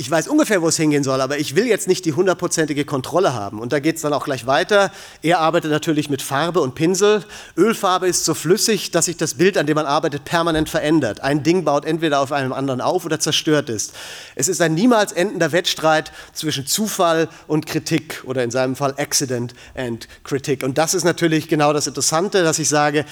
ich 0.00 0.10
weiß 0.10 0.28
ungefähr, 0.28 0.62
wo 0.62 0.68
es 0.68 0.78
hingehen 0.78 1.04
soll, 1.04 1.20
aber 1.20 1.36
ich 1.36 1.56
will 1.56 1.66
jetzt 1.66 1.86
nicht 1.86 2.06
die 2.06 2.14
hundertprozentige 2.14 2.86
Kontrolle 2.86 3.34
haben. 3.34 3.60
Und 3.60 3.74
da 3.74 3.80
geht 3.80 3.96
es 3.96 4.02
dann 4.02 4.14
auch 4.14 4.24
gleich 4.24 4.46
weiter. 4.46 4.90
Er 5.20 5.40
arbeitet 5.40 5.70
natürlich 5.70 6.08
mit 6.08 6.22
Farbe 6.22 6.62
und 6.62 6.74
Pinsel. 6.74 7.22
Ölfarbe 7.54 8.08
ist 8.08 8.24
so 8.24 8.32
flüssig, 8.32 8.92
dass 8.92 9.04
sich 9.04 9.18
das 9.18 9.34
Bild, 9.34 9.58
an 9.58 9.66
dem 9.66 9.74
man 9.74 9.84
arbeitet, 9.84 10.24
permanent 10.24 10.70
verändert. 10.70 11.20
Ein 11.20 11.42
Ding 11.42 11.64
baut 11.64 11.84
entweder 11.84 12.20
auf 12.20 12.32
einem 12.32 12.54
anderen 12.54 12.80
auf 12.80 13.04
oder 13.04 13.20
zerstört 13.20 13.68
ist. 13.68 13.92
Es 14.36 14.48
ist 14.48 14.62
ein 14.62 14.72
niemals 14.72 15.12
endender 15.12 15.52
Wettstreit 15.52 16.12
zwischen 16.32 16.66
Zufall 16.66 17.28
und 17.46 17.66
Kritik 17.66 18.22
oder 18.24 18.42
in 18.42 18.50
seinem 18.50 18.76
Fall 18.76 18.94
Accident 18.96 19.52
and 19.74 20.08
Critic. 20.24 20.62
Und 20.62 20.78
das 20.78 20.94
ist 20.94 21.04
natürlich 21.04 21.46
genau 21.46 21.74
das 21.74 21.86
Interessante, 21.86 22.42
dass 22.42 22.58
ich 22.58 22.70
sage, 22.70 23.04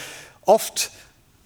oft 0.49 0.91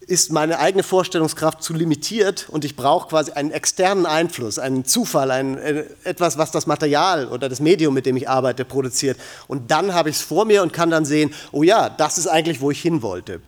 ist 0.07 0.31
meine 0.31 0.59
eigene 0.59 0.83
Vorstellungskraft 0.83 1.63
zu 1.63 1.73
limitiert 1.73 2.47
und 2.49 2.65
ich 2.65 2.75
brauche 2.75 3.09
quasi 3.09 3.31
einen 3.31 3.51
externen 3.51 4.05
Einfluss, 4.05 4.59
einen 4.59 4.83
Zufall, 4.85 5.31
ein, 5.31 5.57
äh, 5.57 5.85
etwas, 6.03 6.37
was 6.37 6.51
das 6.51 6.67
Material 6.67 7.27
oder 7.27 7.47
das 7.47 7.59
Medium, 7.61 7.93
mit 7.93 8.05
dem 8.05 8.17
ich 8.17 8.27
arbeite, 8.27 8.65
produziert. 8.65 9.17
Und 9.47 9.71
dann 9.71 9.93
habe 9.93 10.09
ich 10.09 10.17
es 10.17 10.21
vor 10.21 10.45
mir 10.45 10.61
und 10.61 10.73
kann 10.73 10.89
dann 10.89 11.05
sehen, 11.05 11.33
oh 11.51 11.63
ja, 11.63 11.89
das 11.89 12.17
ist 12.17 12.27
eigentlich, 12.27 12.59
wo 12.59 12.71
ich 12.71 12.81
hin 12.81 13.01
wollte. 13.01 13.39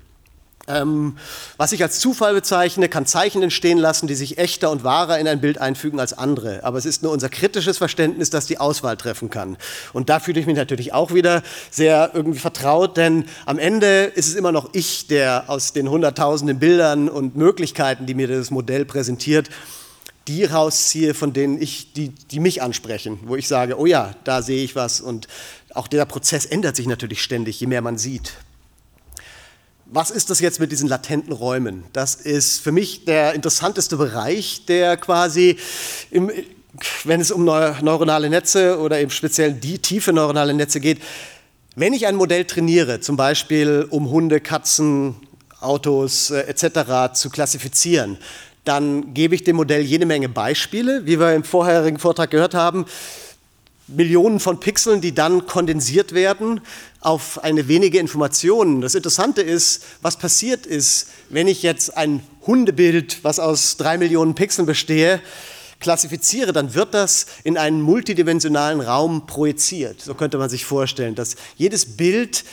Ähm, 0.68 1.18
was 1.58 1.74
ich 1.74 1.84
als 1.84 2.00
Zufall 2.00 2.34
bezeichne, 2.34 2.90
kann 2.90 3.06
Zeichen 3.06 3.44
entstehen 3.44 3.78
lassen, 3.78 4.08
die 4.08 4.16
sich 4.16 4.40
echter 4.40 4.72
und 4.72 4.84
wahrer 4.84 5.20
in 5.20 5.28
ein 5.28 5.40
Bild 5.40 5.60
einfügen 5.60 6.00
als 6.00 6.14
andere. 6.14 6.64
Aber 6.64 6.80
es 6.80 6.86
ist 6.86 7.04
nur 7.04 7.12
unser 7.12 7.30
kritisches 7.30 7.78
Verständnis, 7.78 8.32
das 8.32 8.48
die 8.48 8.58
Auswahl 8.58 8.98
treffen 8.98 9.30
kann. 9.30 9.58
Und 9.94 10.10
da 10.10 10.20
fühle 10.20 10.40
ich 10.40 10.48
mich 10.48 10.56
natürlich 10.56 10.92
auch 10.92 11.14
wieder 11.14 11.44
sehr 11.70 12.12
irgendwie 12.14 12.40
vertraut, 12.40 12.98
denn 12.98 13.26
am 13.46 13.60
Ende 13.60 14.06
ist 14.06 14.28
es 14.28 14.34
immer 14.34 14.52
noch 14.52 14.70
ich, 14.74 15.06
der 15.08 15.46
aus 15.48 15.74
den 15.74 15.88
hunderttausenden 15.88 16.58
Bildern 16.58 17.10
und 17.10 17.36
Möglichkeiten, 17.36 18.08
die 18.08 18.16
mir 18.16 18.28
das 18.28 18.50
Modell 18.50 18.86
präsentiert, 18.86 19.50
die 20.28 20.46
rausziehe, 20.46 21.14
von 21.14 21.34
denen 21.34 21.62
ich, 21.62 21.94
die, 21.94 22.10
die 22.10 22.40
mich 22.40 22.64
ansprechen, 22.64 23.20
wo 23.26 23.36
ich 23.36 23.48
sage, 23.48 23.80
oh 23.80 23.86
ja, 23.86 24.16
da 24.24 24.42
sehe 24.42 24.64
ich 24.64 24.76
was. 24.76 25.00
Und 25.00 25.28
auch 25.76 25.88
der 25.88 26.06
Prozess 26.06 26.48
ändert 26.48 26.76
sich 26.76 26.88
natürlich 26.88 27.22
ständig, 27.22 27.60
je 27.60 27.68
mehr 27.68 27.84
man 27.84 28.00
sieht. 28.00 28.34
Was 29.96 30.12
ist 30.12 30.30
das 30.30 30.42
jetzt 30.42 30.60
mit 30.60 30.74
diesen 30.74 30.90
latenten 30.90 31.32
Räumen? 31.32 31.86
Das 31.94 32.16
ist 32.16 32.60
für 32.60 32.74
mich 32.74 33.06
der 33.06 33.34
interessanteste 33.34 33.96
Bereich, 33.96 34.66
der 34.66 34.98
quasi 34.98 35.56
im, 36.12 36.30
wenn 37.06 37.22
es 37.22 37.32
um 37.32 37.46
neuronale 37.46 38.30
Netze 38.30 38.78
oder 38.80 39.00
eben 39.00 39.10
speziell 39.10 39.54
die 39.54 39.80
tiefe 39.80 40.12
neuronale 40.12 40.54
Netze 40.54 40.82
geht, 40.82 41.00
wenn 41.78 41.94
ich 41.94 42.08
ein 42.08 42.18
Modell 42.18 42.44
trainiere, 42.44 43.00
zum 43.00 43.16
Beispiel 43.16 43.88
um 43.90 44.10
Hunde, 44.10 44.42
Katzen, 44.42 45.16
Autos 45.62 46.30
äh, 46.30 46.42
etc. 46.42 47.14
zu 47.14 47.30
klassifizieren, 47.30 48.18
dann 48.66 49.14
gebe 49.14 49.34
ich 49.34 49.46
dem 49.46 49.56
Modell 49.56 49.82
jede 49.82 50.06
Menge 50.06 50.28
Beispiele, 50.28 51.06
wie 51.06 51.22
wir 51.22 51.34
im 51.34 51.46
vorherigen 51.46 52.00
Vortrag 52.00 52.32
gehört 52.32 52.54
haben, 52.54 52.86
Millionen 53.88 54.40
von 54.40 54.60
Pixeln, 54.60 55.00
die 55.00 55.14
dann 55.14 55.46
kondensiert 55.46 56.14
werden 56.14 56.62
auf 57.02 57.44
eine 57.44 57.68
wenige 57.68 58.00
Informationen. 58.00 58.82
Das 58.82 58.96
Interessante 58.96 59.42
ist, 59.42 59.84
was 60.02 60.18
passiert 60.18 60.66
ist, 60.66 61.10
wenn 61.30 61.48
ich 61.48 61.62
jetzt 61.62 61.96
ein 61.96 62.24
Hundebild, 62.48 63.24
was 63.24 63.40
aus 63.40 63.78
drei 63.78 63.98
Millionen 63.98 64.34
Pixeln 64.34 64.66
bestehe, 64.66 65.22
klassifiziere, 65.80 66.52
dann 66.52 66.74
wird 66.74 66.96
das 66.96 67.28
in 67.44 67.58
einen 67.58 67.82
multidimensionalen 67.82 68.82
Raum 68.82 69.28
projiziert. 69.28 70.02
So 70.02 70.16
könnte 70.16 70.40
man 70.40 70.50
sich 70.50 70.66
vorstellen, 70.66 71.14
dass 71.14 71.36
jedes 71.56 71.98
Bild 71.98 72.44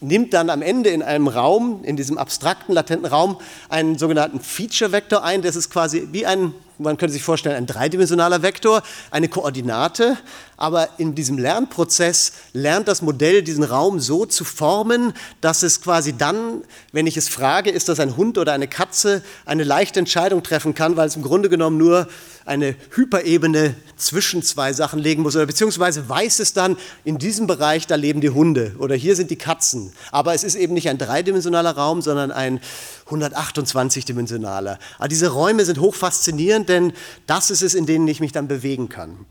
nimmt 0.00 0.34
dann 0.34 0.50
am 0.50 0.62
Ende 0.62 0.90
in 0.90 1.02
einem 1.02 1.28
Raum, 1.28 1.82
in 1.84 1.96
diesem 1.96 2.18
abstrakten, 2.18 2.74
latenten 2.74 3.06
Raum, 3.06 3.38
einen 3.68 3.98
sogenannten 3.98 4.40
Feature-Vektor 4.40 5.22
ein. 5.22 5.42
Das 5.42 5.54
ist 5.56 5.70
quasi 5.70 6.08
wie 6.12 6.26
ein 6.26 6.52
man 6.78 6.96
könnte 6.96 7.12
sich 7.12 7.22
vorstellen, 7.22 7.56
ein 7.56 7.66
dreidimensionaler 7.66 8.42
Vektor, 8.42 8.82
eine 9.10 9.28
Koordinate, 9.28 10.16
aber 10.56 10.88
in 10.98 11.14
diesem 11.14 11.38
Lernprozess 11.38 12.32
lernt 12.52 12.88
das 12.88 13.02
Modell 13.02 13.42
diesen 13.42 13.64
Raum 13.64 14.00
so 14.00 14.24
zu 14.26 14.44
formen, 14.44 15.12
dass 15.40 15.62
es 15.62 15.80
quasi 15.80 16.16
dann, 16.16 16.62
wenn 16.92 17.06
ich 17.06 17.16
es 17.16 17.28
frage, 17.28 17.70
ist 17.70 17.88
das 17.88 18.00
ein 18.00 18.16
Hund 18.16 18.38
oder 18.38 18.52
eine 18.52 18.68
Katze, 18.68 19.22
eine 19.44 19.64
leichte 19.64 19.98
Entscheidung 19.98 20.42
treffen 20.42 20.74
kann, 20.74 20.96
weil 20.96 21.08
es 21.08 21.16
im 21.16 21.22
Grunde 21.22 21.48
genommen 21.48 21.76
nur 21.76 22.08
eine 22.46 22.76
Hyperebene 22.90 23.74
zwischen 23.96 24.42
zwei 24.42 24.72
Sachen 24.72 24.98
legen 24.98 25.22
muss 25.22 25.34
oder 25.34 25.46
beziehungsweise 25.46 26.08
weiß 26.08 26.40
es 26.40 26.52
dann, 26.52 26.76
in 27.04 27.18
diesem 27.18 27.46
Bereich, 27.46 27.86
da 27.86 27.94
leben 27.94 28.20
die 28.20 28.30
Hunde 28.30 28.74
oder 28.78 28.94
hier 28.94 29.16
sind 29.16 29.30
die 29.30 29.36
Katzen. 29.36 29.92
Aber 30.12 30.34
es 30.34 30.44
ist 30.44 30.54
eben 30.54 30.74
nicht 30.74 30.88
ein 30.88 30.98
dreidimensionaler 30.98 31.72
Raum, 31.72 32.02
sondern 32.02 32.30
ein 32.30 32.60
128-dimensionaler. 33.08 34.78
Aber 34.98 35.08
diese 35.08 35.28
Räume 35.28 35.64
sind 35.64 35.80
hoch 35.80 35.94
faszinierend, 35.94 36.63
denn 36.68 36.92
das 37.26 37.50
ist 37.50 37.62
es, 37.62 37.74
in 37.74 37.86
denen 37.86 38.08
ich 38.08 38.20
mich 38.20 38.32
dann 38.32 38.48
bewegen 38.48 38.88
kann. 38.88 39.26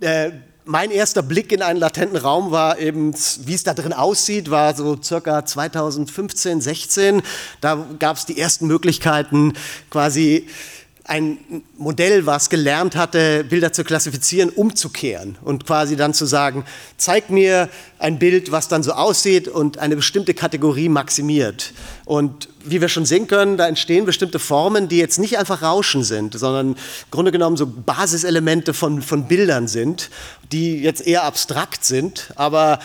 Äh, 0.00 0.32
mein 0.64 0.90
erster 0.90 1.22
Blick 1.22 1.50
in 1.50 1.62
einen 1.62 1.80
latenten 1.80 2.18
Raum 2.18 2.50
war 2.50 2.78
eben, 2.78 3.14
wie 3.14 3.54
es 3.54 3.64
da 3.64 3.72
drin 3.72 3.94
aussieht, 3.94 4.50
war 4.50 4.76
so 4.76 5.00
circa 5.02 5.44
2015, 5.44 6.60
16. 6.60 7.22
Da 7.62 7.86
gab 7.98 8.18
es 8.18 8.26
die 8.26 8.38
ersten 8.38 8.66
Möglichkeiten, 8.66 9.54
quasi 9.90 10.46
ein 11.08 11.62
Modell, 11.78 12.26
was 12.26 12.50
gelernt 12.50 12.94
hatte, 12.94 13.42
Bilder 13.42 13.72
zu 13.72 13.82
klassifizieren, 13.82 14.50
umzukehren 14.50 15.38
und 15.42 15.64
quasi 15.66 15.96
dann 15.96 16.12
zu 16.12 16.26
sagen, 16.26 16.66
zeig 16.98 17.30
mir 17.30 17.70
ein 17.98 18.18
Bild, 18.18 18.52
was 18.52 18.68
dann 18.68 18.82
so 18.82 18.92
aussieht 18.92 19.48
und 19.48 19.78
eine 19.78 19.96
bestimmte 19.96 20.34
Kategorie 20.34 20.90
maximiert. 20.90 21.72
Und 22.04 22.50
wie 22.62 22.82
wir 22.82 22.90
schon 22.90 23.06
sehen 23.06 23.26
können, 23.26 23.56
da 23.56 23.66
entstehen 23.66 24.04
bestimmte 24.04 24.38
Formen, 24.38 24.88
die 24.88 24.98
jetzt 24.98 25.18
nicht 25.18 25.38
einfach 25.38 25.62
Rauschen 25.62 26.04
sind, 26.04 26.38
sondern 26.38 26.72
im 26.72 26.76
Grunde 27.10 27.32
genommen 27.32 27.56
so 27.56 27.66
Basiselemente 27.66 28.74
von, 28.74 29.00
von 29.00 29.28
Bildern 29.28 29.66
sind, 29.66 30.10
die 30.52 30.82
jetzt 30.82 31.06
eher 31.06 31.24
abstrakt 31.24 31.86
sind, 31.86 32.32
aber 32.36 32.80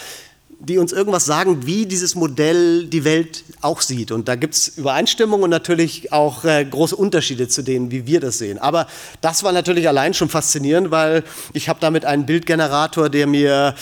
die 0.64 0.78
uns 0.78 0.94
irgendwas 0.94 1.26
sagen, 1.26 1.66
wie 1.66 1.86
dieses 1.86 2.16
Modell 2.16 2.86
die 2.86 3.04
Welt 3.04 3.44
auch 3.60 3.82
sieht. 3.82 4.12
Und 4.12 4.30
da 4.30 4.36
gibt 4.36 4.54
es 4.54 4.70
Übereinstimmungen 4.78 5.44
und 5.44 5.50
natürlich 5.50 6.14
auch 6.14 6.46
äh, 6.46 6.64
große 6.64 6.96
Unterschiede 6.96 7.50
zu 7.50 7.64
denen, 7.64 7.92
wie 7.92 8.08
wir 8.08 8.22
das 8.22 8.38
sehen. 8.38 8.60
Aber 8.60 8.88
das 9.20 9.44
war 9.44 9.52
natürlich 9.52 9.90
allein 9.90 10.14
schon 10.14 10.30
faszinierend, 10.30 10.90
weil 10.90 11.24
ich 11.52 11.68
habe 11.68 11.80
damit 11.82 12.06
einen 12.06 12.26
Bildgenerator, 12.26 13.10
der 13.10 13.28
mir 13.28 13.76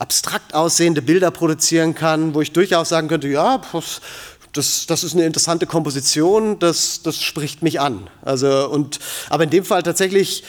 abstrakt 0.00 0.54
aussehende 0.54 1.02
Bilder 1.02 1.30
produzieren 1.30 1.94
kann, 1.94 2.34
wo 2.34 2.40
ich 2.40 2.50
durchaus 2.50 2.88
sagen 2.88 3.06
könnte, 3.06 3.28
ja, 3.28 3.60
das, 4.52 4.86
das, 4.86 5.04
ist 5.04 5.14
eine 5.14 5.26
interessante 5.26 5.66
Komposition, 5.66 6.58
das, 6.58 7.02
das 7.02 7.20
spricht 7.20 7.62
mich 7.62 7.80
an. 7.80 8.08
Also, 8.22 8.68
und, 8.70 8.98
aber 9.28 9.44
in 9.44 9.50
dem 9.50 9.64
Fall 9.64 9.84
tatsächlich 9.84 10.42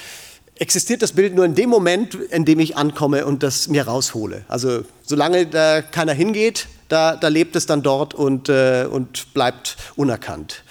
existiert 0.58 1.02
das 1.02 1.12
Bild 1.12 1.36
nur 1.36 1.46
in 1.46 1.56
dem 1.56 1.70
Moment, 1.70 2.16
in 2.16 2.46
dem 2.46 2.60
ich 2.60 2.78
ankomme 2.78 3.26
und 3.26 3.44
das 3.44 3.68
mir 3.68 3.88
raushole. 3.88 4.46
Also 4.48 4.84
solange 5.04 5.46
da 5.48 5.82
keiner 5.82 6.14
hingeht, 6.14 6.68
da, 6.88 7.16
da 7.16 7.28
lebt 7.28 7.56
es 7.56 7.66
dann 7.66 7.82
dort 7.82 8.14
und, 8.14 8.50
äh, 8.50 8.88
und 8.90 9.34
bleibt 9.34 9.76
unerkannt. 9.96 10.64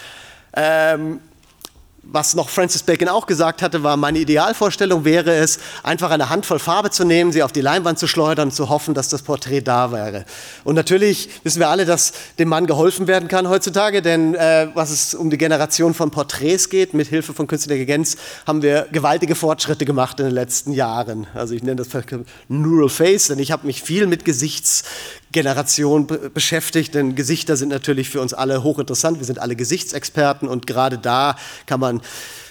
Ähm, 0.55 1.21
was 2.07 2.35
noch 2.35 2.49
Francis 2.49 2.83
Bacon 2.83 3.09
auch 3.09 3.27
gesagt 3.27 3.63
hatte, 3.63 3.83
war, 3.83 3.97
meine 3.97 4.19
Idealvorstellung 4.19 5.05
wäre 5.05 5.35
es, 5.35 5.59
einfach 5.83 6.11
eine 6.11 6.31
Handvoll 6.31 6.59
Farbe 6.59 6.91
zu 6.91 7.05
nehmen, 7.05 7.33
sie 7.33 7.43
auf 7.43 7.53
die 7.53 7.61
Leinwand 7.61 7.99
zu 7.99 8.07
schleudern 8.07 8.49
und 8.49 8.53
zu 8.53 8.69
hoffen, 8.69 8.95
dass 8.95 9.09
das 9.09 9.23
Porträt 9.23 9.63
da 9.63 9.93
wäre. 9.93 10.25
Und 10.65 10.75
natürlich 10.75 11.29
wissen 11.43 11.61
wir 11.61 11.69
alle, 11.69 11.85
dass 11.85 12.13
dem 12.39 12.49
Mann 12.49 12.67
geholfen 12.67 13.07
werden 13.07 13.29
kann 13.29 13.49
heutzutage, 13.49 14.03
denn 14.03 14.35
äh, 14.35 14.69
was 14.75 14.91
es 14.91 15.15
um 15.15 15.31
die 15.31 15.39
Generation 15.39 15.95
von 15.95 16.11
Porträts 16.11 16.69
geht, 16.69 16.95
mit 16.95 17.09
Hilfe 17.09 17.35
von 17.35 17.47
künstlicher 17.47 17.75
Intelligenz, 17.75 18.17
haben 18.47 18.63
wir 18.63 18.87
gewaltige 18.93 19.35
Fortschritte 19.35 19.85
gemacht 19.85 20.21
in 20.21 20.27
den 20.27 20.35
letzten 20.35 20.73
Jahren. 20.73 21.27
Also 21.35 21.55
ich 21.55 21.63
nenne 21.63 21.77
das 21.77 21.89
Neural 22.49 22.89
Face, 22.89 23.29
denn 23.29 23.39
ich 23.39 23.53
habe 23.53 23.67
mich 23.67 23.83
viel 23.83 24.07
mit 24.07 24.25
Gesichts 24.25 24.85
Generation 25.35 26.07
beschäftigt, 26.33 26.95
denn 26.95 27.15
Gesichter 27.15 27.57
sind 27.57 27.69
natürlich 27.69 28.09
für 28.09 28.23
uns 28.23 28.33
alle 28.33 28.63
hochinteressant. 28.63 29.19
Wir 29.19 29.27
sind 29.27 29.39
alle 29.39 29.57
Gesichtsexperten 29.57 30.49
und 30.49 30.67
gerade 30.67 30.97
da 30.97 31.37
kann 31.67 31.81
man, 31.81 32.01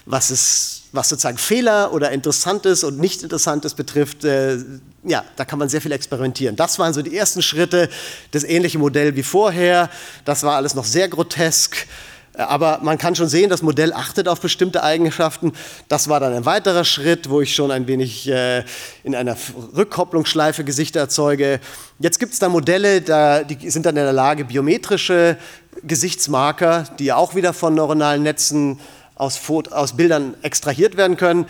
was 0.06 0.30
es 0.30 0.84
was 0.94 1.10
sozusagen 1.10 1.40
Fehler 1.40 1.92
oder 1.92 2.12
Interessantes 2.12 2.84
und 2.84 3.00
Nicht-Interessantes 3.00 3.74
betrifft, 3.74 4.24
äh, 4.26 4.60
ja, 5.04 5.26
da 5.38 5.44
kann 5.44 5.58
man 5.58 5.68
sehr 5.68 5.82
viel 5.82 5.92
experimentieren. 5.92 6.56
Das 6.56 6.78
waren 6.78 6.94
so 6.94 7.02
die 7.02 7.18
ersten 7.18 7.42
Schritte, 7.42 7.90
das 8.30 8.44
ähnliche 8.44 8.78
Modell 8.78 9.16
wie 9.16 9.24
vorher. 9.24 9.90
Das 10.24 10.44
war 10.44 10.56
alles 10.56 10.76
noch 10.76 10.86
sehr 10.86 11.10
grotesk. 11.10 11.88
Aber 12.36 12.80
man 12.82 12.98
kann 12.98 13.16
schon 13.16 13.28
sehen, 13.28 13.50
das 13.50 13.62
Modell 13.62 13.94
achtet 13.94 14.28
auf 14.28 14.42
bestimmte 14.42 14.82
Eigenschaften. 14.82 15.54
Das 15.88 16.10
war 16.10 16.20
dann 16.20 16.34
ein 16.34 16.46
weiterer 16.46 16.84
Schritt, 16.84 17.30
wo 17.30 17.42
ich 17.42 17.54
schon 17.54 17.70
ein 17.70 17.86
wenig 17.86 18.28
äh, 18.28 18.64
in 19.04 19.14
einer 19.14 19.38
Rückkopplungsschleife 19.76 20.64
Gesichter 20.64 21.00
erzeuge. 21.02 21.60
Jetzt 22.00 22.20
gibt 22.20 22.34
es 22.34 22.40
da 22.40 22.50
Modelle, 22.50 23.02
da, 23.02 23.44
die 23.44 23.70
sind 23.70 23.86
dann 23.86 23.96
in 23.96 24.04
der 24.04 24.14
Lage, 24.14 24.46
biometrische 24.46 25.38
Gesichtsmarker, 25.84 26.86
die 26.98 27.14
auch 27.14 27.36
wieder 27.36 27.54
von 27.54 27.76
neuronalen 27.76 28.24
Netzen 28.24 28.80
aus, 29.16 29.40
aus 29.70 29.96
Bildern 29.96 30.36
extrahiert 30.42 30.98
werden 30.98 31.18
können, 31.18 31.46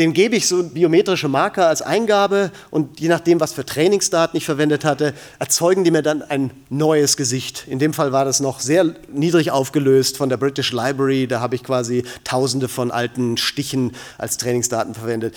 dem 0.00 0.14
gebe 0.14 0.34
ich 0.34 0.48
so 0.48 0.64
biometrische 0.64 1.28
Marker 1.28 1.68
als 1.68 1.82
Eingabe 1.82 2.50
und 2.70 3.00
je 3.00 3.08
nachdem, 3.08 3.38
was 3.38 3.52
für 3.52 3.66
Trainingsdaten 3.66 4.34
ich 4.34 4.46
verwendet 4.46 4.82
hatte, 4.82 5.12
erzeugen 5.38 5.84
die 5.84 5.90
mir 5.90 6.02
dann 6.02 6.22
ein 6.22 6.50
neues 6.70 7.18
Gesicht. 7.18 7.66
In 7.68 7.78
dem 7.78 7.92
Fall 7.92 8.10
war 8.10 8.24
das 8.24 8.40
noch 8.40 8.60
sehr 8.60 8.94
niedrig 9.12 9.50
aufgelöst 9.50 10.16
von 10.16 10.30
der 10.30 10.38
British 10.38 10.72
Library. 10.72 11.26
Da 11.28 11.40
habe 11.40 11.54
ich 11.54 11.62
quasi 11.62 12.04
tausende 12.24 12.68
von 12.68 12.90
alten 12.90 13.36
Stichen 13.36 13.92
als 14.16 14.38
Trainingsdaten 14.38 14.94
verwendet. 14.94 15.36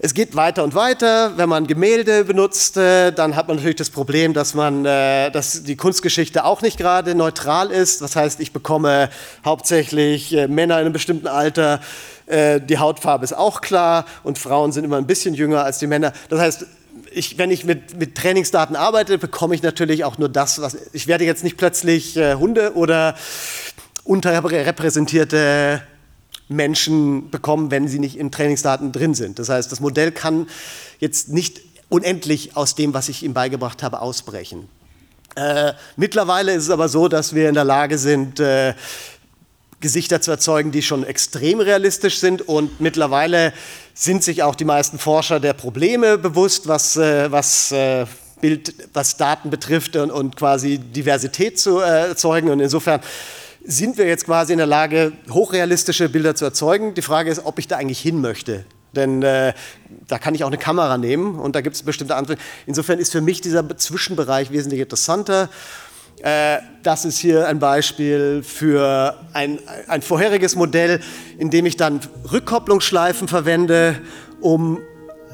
Es 0.00 0.14
geht 0.14 0.36
weiter 0.36 0.62
und 0.62 0.76
weiter. 0.76 1.38
Wenn 1.38 1.48
man 1.48 1.66
Gemälde 1.66 2.24
benutzt, 2.24 2.76
äh, 2.76 3.10
dann 3.10 3.34
hat 3.34 3.48
man 3.48 3.56
natürlich 3.56 3.76
das 3.76 3.90
Problem, 3.90 4.32
dass, 4.32 4.54
man, 4.54 4.84
äh, 4.84 5.30
dass 5.32 5.64
die 5.64 5.74
Kunstgeschichte 5.74 6.44
auch 6.44 6.62
nicht 6.62 6.76
gerade 6.76 7.16
neutral 7.16 7.72
ist. 7.72 8.00
Das 8.00 8.14
heißt, 8.14 8.38
ich 8.38 8.52
bekomme 8.52 9.08
hauptsächlich 9.44 10.32
äh, 10.34 10.46
Männer 10.46 10.74
in 10.74 10.82
einem 10.82 10.92
bestimmten 10.92 11.26
Alter. 11.26 11.80
Die 12.30 12.78
Hautfarbe 12.78 13.24
ist 13.24 13.32
auch 13.32 13.62
klar 13.62 14.04
und 14.22 14.38
Frauen 14.38 14.70
sind 14.72 14.84
immer 14.84 14.98
ein 14.98 15.06
bisschen 15.06 15.32
jünger 15.32 15.64
als 15.64 15.78
die 15.78 15.86
Männer. 15.86 16.12
Das 16.28 16.40
heißt, 16.40 16.66
ich, 17.10 17.38
wenn 17.38 17.50
ich 17.50 17.64
mit, 17.64 17.98
mit, 17.98 18.16
Trainingsdaten 18.16 18.76
arbeite, 18.76 19.16
bekomme 19.16 19.54
ich 19.54 19.62
natürlich 19.62 20.04
auch 20.04 20.18
nur 20.18 20.28
das, 20.28 20.60
was 20.60 20.76
ich 20.92 21.06
werde 21.06 21.24
jetzt 21.24 21.42
nicht 21.42 21.56
plötzlich 21.56 22.16
Hunde 22.16 22.74
oder 22.74 23.14
unterrepräsentierte 24.04 25.80
Menschen 26.48 27.30
bekommen, 27.30 27.70
wenn 27.70 27.88
sie 27.88 27.98
nicht 27.98 28.18
in 28.18 28.30
Trainingsdaten 28.30 28.92
drin 28.92 29.14
sind. 29.14 29.38
Das 29.38 29.48
heißt, 29.48 29.70
das 29.70 29.80
Modell 29.80 30.12
kann 30.12 30.46
jetzt 30.98 31.28
nicht 31.28 31.60
unendlich 31.88 32.56
aus 32.56 32.74
dem, 32.74 32.94
was 32.94 33.08
ich 33.08 33.22
ihm 33.22 33.34
beigebracht 33.34 33.82
habe, 33.82 34.00
ausbrechen. 34.00 34.68
Äh, 35.36 35.74
mittlerweile 35.96 36.52
ist 36.52 36.64
es 36.64 36.70
aber 36.70 36.88
so, 36.88 37.08
dass 37.08 37.34
wir 37.34 37.48
in 37.48 37.54
der 37.54 37.64
Lage 37.64 37.98
sind, 37.98 38.40
äh, 38.40 38.74
Gesichter 39.80 40.20
zu 40.20 40.30
erzeugen, 40.30 40.72
die 40.72 40.82
schon 40.82 41.04
extrem 41.04 41.60
realistisch 41.60 42.18
sind 42.18 42.42
und 42.42 42.80
mittlerweile 42.80 43.52
sind 43.94 44.24
sich 44.24 44.42
auch 44.42 44.54
die 44.54 44.64
meisten 44.64 44.98
Forscher 44.98 45.40
der 45.40 45.52
Probleme 45.52 46.18
bewusst, 46.18 46.66
was, 46.66 46.96
äh, 46.96 47.30
was 47.30 47.72
äh, 47.72 48.06
Bild, 48.40 48.74
was 48.92 49.16
Daten 49.16 49.50
betrifft 49.50 49.96
und, 49.96 50.10
und 50.10 50.36
quasi 50.36 50.78
Diversität 50.78 51.58
zu 51.58 51.80
äh, 51.80 52.08
erzeugen. 52.08 52.50
Und 52.50 52.60
insofern 52.60 53.00
sind 53.64 53.98
wir 53.98 54.06
jetzt 54.06 54.24
quasi 54.24 54.52
in 54.52 54.58
der 54.58 54.66
Lage, 54.66 55.12
hochrealistische 55.30 56.08
Bilder 56.08 56.34
zu 56.34 56.44
erzeugen. 56.44 56.94
Die 56.94 57.02
Frage 57.02 57.30
ist, 57.30 57.44
ob 57.44 57.58
ich 57.58 57.68
da 57.68 57.76
eigentlich 57.76 58.00
hin 58.00 58.20
möchte. 58.20 58.64
Denn 58.94 59.22
äh, 59.22 59.52
da 60.06 60.18
kann 60.18 60.34
ich 60.34 60.44
auch 60.44 60.48
eine 60.48 60.58
Kamera 60.58 60.96
nehmen 60.96 61.38
und 61.38 61.54
da 61.54 61.60
gibt 61.60 61.76
es 61.76 61.82
bestimmte 61.82 62.16
andere. 62.16 62.36
Insofern 62.66 62.98
ist 62.98 63.12
für 63.12 63.20
mich 63.20 63.40
dieser 63.40 63.76
Zwischenbereich 63.76 64.50
wesentlich 64.50 64.80
interessanter. 64.80 65.50
Äh, 66.22 66.58
das 66.82 67.04
ist 67.04 67.18
hier 67.18 67.46
ein 67.46 67.58
Beispiel 67.58 68.42
für 68.42 69.18
ein, 69.32 69.58
ein 69.86 70.02
vorheriges 70.02 70.56
Modell, 70.56 71.00
in 71.38 71.50
dem 71.50 71.66
ich 71.66 71.76
dann 71.76 72.00
Rückkopplungsschleifen 72.32 73.28
verwende, 73.28 74.00
um 74.40 74.78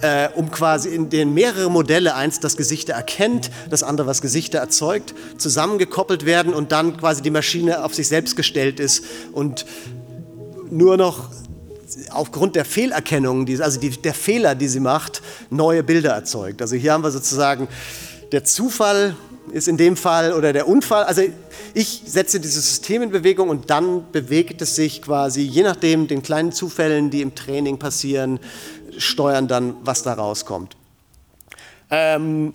äh, 0.01 0.29
um 0.35 0.51
quasi 0.51 0.91
in 0.91 1.09
den 1.09 1.33
mehrere 1.33 1.71
Modelle, 1.71 2.15
eins 2.15 2.41
das 2.41 2.57
Gesichter 2.57 2.95
erkennt, 2.95 3.51
das 3.71 3.83
andere 3.83 4.07
was 4.07 4.21
Gesichter 4.21 4.59
erzeugt, 4.59 5.15
zusammengekoppelt 5.39 6.27
werden 6.27 6.53
und 6.53 6.73
dann 6.73 6.97
quasi 6.97 7.23
die 7.23 7.31
Maschine 7.31 7.85
auf 7.85 7.95
sich 7.95 8.09
selbst 8.09 8.37
gestellt 8.37 8.81
ist 8.81 9.05
und 9.33 9.65
nur 10.71 10.97
noch 10.97 11.31
aufgrund 12.11 12.57
der 12.57 12.65
Fehlerkennung, 12.65 13.47
also 13.61 13.79
die, 13.79 13.91
der 13.91 14.15
Fehler, 14.15 14.55
die 14.55 14.69
sie 14.69 14.81
macht, 14.81 15.23
neue 15.51 15.83
Bilder 15.83 16.11
erzeugt. 16.11 16.61
Also 16.61 16.77
hier 16.77 16.93
haben 16.93 17.05
wir 17.05 17.11
sozusagen 17.11 17.69
der 18.33 18.45
Zufall 18.45 19.15
ist 19.55 19.69
in 19.69 19.77
dem 19.77 19.97
Fall 19.97 20.33
oder 20.33 20.53
der 20.53 20.67
Unfall. 20.67 21.05
Also 21.05 21.23
ich 21.75 22.03
setze 22.07 22.41
dieses 22.41 22.67
System 22.67 23.03
in 23.03 23.11
Bewegung 23.11 23.49
und 23.49 23.71
dann 23.71 24.11
bewegt 24.11 24.61
es 24.61 24.75
sich 24.75 25.01
quasi, 25.01 25.43
je 25.43 25.63
nachdem 25.63 26.09
den 26.09 26.25
kleinen 26.25 26.51
Zufällen, 26.51 27.11
die 27.11 27.23
im 27.23 27.37
Training 27.37 27.79
passieren, 27.79 28.41
steuern 28.99 29.47
dann, 29.47 29.77
was 29.85 30.03
da 30.03 30.15
rauskommt. 30.15 30.77
Ähm, 31.89 32.53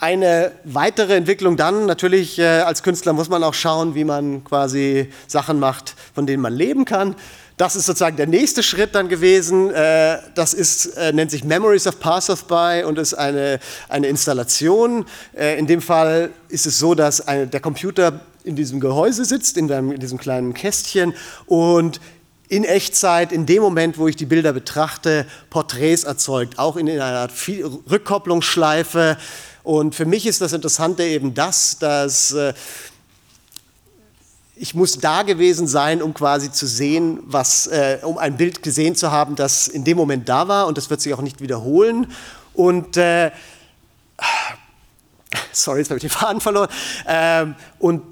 eine 0.00 0.52
weitere 0.64 1.16
Entwicklung 1.16 1.58
dann, 1.58 1.84
natürlich 1.84 2.38
äh, 2.38 2.60
als 2.60 2.82
Künstler 2.82 3.12
muss 3.12 3.28
man 3.28 3.44
auch 3.44 3.54
schauen, 3.54 3.94
wie 3.94 4.04
man 4.04 4.42
quasi 4.42 5.10
Sachen 5.26 5.60
macht, 5.60 5.96
von 6.14 6.26
denen 6.26 6.40
man 6.42 6.54
leben 6.54 6.86
kann. 6.86 7.14
Das 7.58 7.74
ist 7.74 7.86
sozusagen 7.86 8.16
der 8.16 8.28
nächste 8.28 8.62
Schritt 8.62 8.94
dann 8.94 9.08
gewesen. 9.08 9.74
Äh, 9.74 10.18
das 10.36 10.54
ist, 10.54 10.96
äh, 10.96 11.12
nennt 11.12 11.32
sich 11.32 11.42
Memories 11.42 11.88
of 11.88 11.98
Passers-by 11.98 12.84
und 12.86 12.98
ist 12.98 13.14
eine, 13.14 13.58
eine 13.88 14.06
Installation. 14.06 15.04
Äh, 15.36 15.58
in 15.58 15.66
dem 15.66 15.82
Fall 15.82 16.30
ist 16.48 16.66
es 16.66 16.78
so, 16.78 16.94
dass 16.94 17.26
eine, 17.26 17.48
der 17.48 17.58
Computer 17.58 18.20
in 18.44 18.54
diesem 18.54 18.78
Gehäuse 18.78 19.24
sitzt, 19.24 19.56
in, 19.56 19.66
dem, 19.66 19.90
in 19.90 19.98
diesem 19.98 20.18
kleinen 20.18 20.54
Kästchen 20.54 21.14
und 21.46 22.00
in 22.46 22.62
Echtzeit, 22.62 23.32
in 23.32 23.44
dem 23.44 23.60
Moment, 23.60 23.98
wo 23.98 24.06
ich 24.06 24.14
die 24.14 24.26
Bilder 24.26 24.52
betrachte, 24.52 25.26
Porträts 25.50 26.04
erzeugt, 26.04 26.60
auch 26.60 26.76
in 26.76 26.88
einer 26.88 27.04
Art 27.04 27.32
Rückkopplungsschleife. 27.90 29.18
Und 29.64 29.96
für 29.96 30.06
mich 30.06 30.28
ist 30.28 30.40
das 30.40 30.52
Interessante 30.52 31.02
eben 31.02 31.34
das, 31.34 31.76
dass 31.78 32.34
ich 34.60 34.74
muss 34.74 34.98
da 34.98 35.22
gewesen 35.22 35.66
sein, 35.66 36.02
um 36.02 36.14
quasi 36.14 36.50
zu 36.50 36.66
sehen, 36.66 37.20
was, 37.22 37.66
äh, 37.68 37.98
um 38.02 38.18
ein 38.18 38.36
Bild 38.36 38.62
gesehen 38.62 38.96
zu 38.96 39.12
haben, 39.12 39.36
das 39.36 39.68
in 39.68 39.84
dem 39.84 39.96
Moment 39.96 40.28
da 40.28 40.48
war 40.48 40.66
und 40.66 40.76
das 40.76 40.90
wird 40.90 41.00
sich 41.00 41.14
auch 41.14 41.22
nicht 41.22 41.40
wiederholen. 41.40 42.12
Und 42.54 42.96
äh, 42.96 43.30
sorry, 45.52 45.78
jetzt 45.78 45.90
habe 45.90 45.98
ich 45.98 46.02
den 46.02 46.10
Faden 46.10 46.40
verloren. 46.40 46.68
Ähm, 47.06 47.54
und 47.78 48.02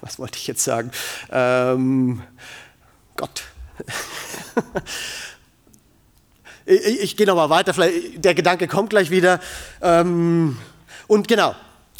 was 0.00 0.18
wollte 0.18 0.38
ich 0.38 0.46
jetzt 0.46 0.64
sagen? 0.64 0.90
Ähm, 1.30 2.22
Gott. 3.16 3.44
ich, 6.66 7.00
ich 7.00 7.16
gehe 7.16 7.26
nochmal 7.26 7.50
weiter, 7.50 7.72
vielleicht, 7.72 8.24
der 8.24 8.34
Gedanke 8.34 8.68
kommt 8.68 8.90
gleich 8.90 9.10
wieder. 9.10 9.40
Ähm, 9.80 10.58
und 11.06 11.26
genau, 11.26 11.54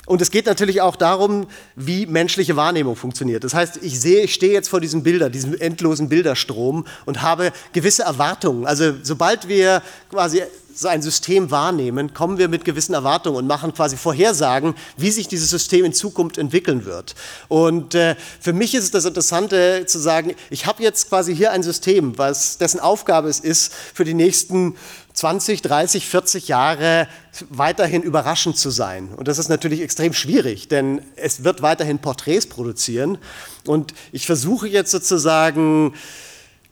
und 0.08 0.22
es 0.22 0.30
geht 0.30 0.46
natürlich 0.46 0.80
auch 0.80 0.96
darum, 0.96 1.46
wie 1.76 2.06
menschliche 2.06 2.56
Wahrnehmung 2.56 2.96
funktioniert. 2.96 3.44
Das 3.44 3.52
heißt, 3.52 3.80
ich 3.82 4.00
sehe, 4.00 4.22
ich 4.22 4.32
stehe 4.32 4.54
jetzt 4.54 4.68
vor 4.68 4.80
diesem 4.80 5.02
Bilder, 5.02 5.28
diesem 5.28 5.54
endlosen 5.54 6.08
Bilderstrom 6.08 6.86
und 7.04 7.20
habe 7.20 7.52
gewisse 7.74 8.04
Erwartungen. 8.04 8.66
Also 8.66 8.94
sobald 9.02 9.48
wir 9.48 9.82
quasi 10.10 10.42
so 10.74 10.88
ein 10.88 11.02
System 11.02 11.50
wahrnehmen, 11.50 12.14
kommen 12.14 12.38
wir 12.38 12.48
mit 12.48 12.64
gewissen 12.64 12.94
Erwartungen 12.94 13.36
und 13.36 13.46
machen 13.46 13.74
quasi 13.74 13.96
Vorhersagen, 13.96 14.74
wie 14.96 15.10
sich 15.10 15.28
dieses 15.28 15.50
System 15.50 15.84
in 15.84 15.92
Zukunft 15.92 16.38
entwickeln 16.38 16.84
wird. 16.84 17.14
Und 17.48 17.94
äh, 17.94 18.14
für 18.40 18.52
mich 18.52 18.74
ist 18.74 18.84
es 18.84 18.90
das 18.92 19.04
Interessante 19.04 19.84
zu 19.86 19.98
sagen, 19.98 20.34
ich 20.50 20.66
habe 20.66 20.82
jetzt 20.82 21.08
quasi 21.08 21.34
hier 21.36 21.50
ein 21.50 21.62
System, 21.62 22.16
was, 22.16 22.58
dessen 22.58 22.80
Aufgabe 22.80 23.28
es 23.28 23.40
ist, 23.40 23.74
für 23.92 24.04
die 24.04 24.14
nächsten 24.14 24.76
20, 25.18 25.62
30, 25.62 26.06
40 26.06 26.46
Jahre 26.46 27.08
weiterhin 27.50 28.02
überraschend 28.02 28.56
zu 28.56 28.70
sein. 28.70 29.08
Und 29.16 29.26
das 29.26 29.38
ist 29.38 29.48
natürlich 29.48 29.80
extrem 29.80 30.12
schwierig, 30.12 30.68
denn 30.68 31.02
es 31.16 31.42
wird 31.42 31.60
weiterhin 31.60 31.98
Porträts 31.98 32.46
produzieren. 32.46 33.18
Und 33.66 33.94
ich 34.12 34.26
versuche 34.26 34.68
jetzt 34.68 34.92
sozusagen 34.92 35.94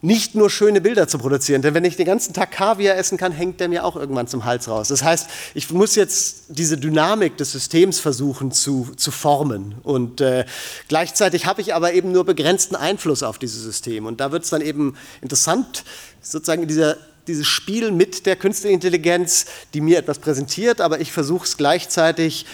nicht 0.01 0.37
nur 0.37 0.49
schöne 0.49 0.81
Bilder 0.81 1.09
zu 1.09 1.19
produzieren, 1.19 1.63
denn 1.63 1.75
wenn 1.75 1.85
ich 1.85 1.97
den 1.97 2.07
ganzen 2.07 2.35
Tag 2.35 2.53
Kaviar 2.53 2.97
essen 2.97 3.19
kann, 3.19 3.33
hängt 3.33 3.59
der 3.59 3.69
mir 3.69 3.85
auch 3.85 3.97
irgendwann 3.97 4.29
zum 4.29 4.45
Hals 4.45 4.69
raus. 4.69 4.89
Das 4.89 5.03
heißt, 5.03 5.27
ich 5.55 5.71
muss 5.73 5.97
jetzt 5.97 6.45
diese 6.49 6.79
Dynamik 6.79 7.37
des 7.39 7.51
Systems 7.51 7.99
versuchen 7.99 8.53
zu, 8.53 8.93
zu 8.97 9.11
formen 9.11 9.75
und 9.83 10.21
äh, 10.21 10.45
gleichzeitig 10.87 11.47
habe 11.47 11.63
ich 11.63 11.75
aber 11.75 11.95
eben 11.95 12.13
nur 12.13 12.25
begrenzten 12.25 12.77
Einfluss 12.77 13.25
auf 13.25 13.39
dieses 13.39 13.63
System 13.63 14.07
und 14.07 14.21
da 14.21 14.31
wird 14.31 14.45
es 14.45 14.51
dann 14.51 14.61
eben 14.61 14.97
interessant, 15.23 15.83
sozusagen 16.21 16.63
in 16.63 16.69
dieser 16.69 16.97
dieses 17.27 17.47
Spiel 17.47 17.93
mit 17.93 18.27
der 18.27 18.37
künstlichen 18.37 18.75
Intelligenz, 18.75 19.47
die 19.75 19.81
mir 19.81 19.99
etwas 19.99 20.19
präsentiert, 20.19 20.81
aber 20.81 21.01
ich 21.01 21.13
versuche 21.13 21.45
es 21.45 21.57
gleichzeitig 21.57 22.47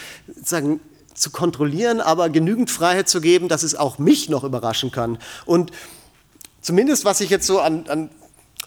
sagen, 0.43 0.81
zu 1.15 1.31
kontrollieren, 1.31 2.01
aber 2.01 2.31
genügend 2.31 2.71
Freiheit 2.71 3.09
zu 3.09 3.21
geben, 3.21 3.49
dass 3.49 3.63
es 3.63 3.75
auch 3.75 3.99
mich 3.99 4.29
noch 4.29 4.45
überraschen 4.45 4.91
kann. 4.91 5.19
Und 5.45 5.71
zumindest 6.61 7.05
was 7.05 7.21
ich 7.21 7.31
jetzt 7.31 7.47
so 7.47 7.61
an, 7.61 7.87
an 7.89 8.11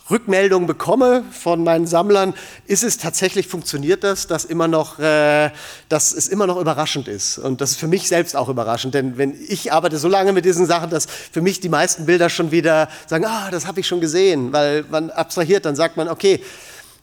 Rückmeldungen 0.09 0.67
bekomme 0.67 1.23
von 1.31 1.63
meinen 1.63 1.87
Sammlern, 1.87 2.35
ist 2.67 2.83
es 2.83 2.97
tatsächlich, 2.97 3.47
funktioniert 3.47 4.03
das, 4.03 4.27
dass, 4.27 4.45
immer 4.45 4.67
noch, 4.67 4.99
äh, 4.99 5.49
dass 5.89 6.13
es 6.13 6.27
immer 6.27 6.45
noch 6.45 6.57
überraschend 6.57 7.07
ist. 7.07 7.39
Und 7.39 7.59
das 7.59 7.71
ist 7.71 7.79
für 7.79 7.87
mich 7.87 8.07
selbst 8.07 8.35
auch 8.35 8.49
überraschend, 8.49 8.93
denn 8.93 9.17
wenn 9.17 9.35
ich 9.47 9.73
arbeite 9.73 9.97
so 9.97 10.07
lange 10.07 10.31
mit 10.31 10.45
diesen 10.45 10.67
Sachen, 10.67 10.91
dass 10.91 11.07
für 11.07 11.41
mich 11.41 11.59
die 11.59 11.69
meisten 11.69 12.05
Bilder 12.05 12.29
schon 12.29 12.51
wieder 12.51 12.87
sagen, 13.07 13.25
ah, 13.25 13.49
das 13.49 13.65
habe 13.65 13.79
ich 13.79 13.87
schon 13.87 13.99
gesehen, 13.99 14.53
weil 14.53 14.85
man 14.89 15.09
abstrahiert, 15.09 15.65
dann 15.65 15.75
sagt 15.75 15.97
man, 15.97 16.07
okay, 16.07 16.41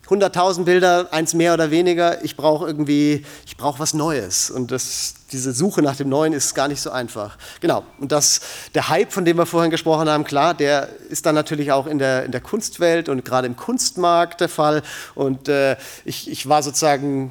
100.000 0.08 0.64
Bilder, 0.64 1.08
eins 1.12 1.32
mehr 1.32 1.54
oder 1.54 1.70
weniger, 1.70 2.22
ich 2.24 2.36
brauche 2.36 2.66
irgendwie, 2.66 3.24
ich 3.46 3.56
brauche 3.56 3.78
was 3.78 3.94
Neues. 3.94 4.50
Und 4.50 4.70
das, 4.70 5.14
diese 5.30 5.52
Suche 5.52 5.80
nach 5.80 5.96
dem 5.96 6.08
Neuen 6.08 6.32
ist 6.32 6.54
gar 6.54 6.68
nicht 6.68 6.80
so 6.80 6.90
einfach. 6.90 7.38
Genau, 7.60 7.84
und 7.98 8.12
das, 8.12 8.40
der 8.74 8.88
Hype, 8.88 9.12
von 9.12 9.24
dem 9.24 9.38
wir 9.38 9.46
vorhin 9.46 9.70
gesprochen 9.70 10.08
haben, 10.08 10.24
klar, 10.24 10.54
der 10.54 10.88
ist 11.08 11.24
dann 11.24 11.34
natürlich 11.34 11.72
auch 11.72 11.86
in 11.86 11.98
der, 11.98 12.24
in 12.24 12.32
der 12.32 12.40
Kunstwelt 12.40 13.08
und 13.08 13.24
gerade 13.24 13.46
im 13.46 13.56
Kunstmarkt 13.56 14.40
der 14.40 14.48
Fall. 14.48 14.82
Und 15.14 15.48
äh, 15.48 15.76
ich, 16.04 16.30
ich 16.30 16.48
war 16.48 16.62
sozusagen 16.62 17.30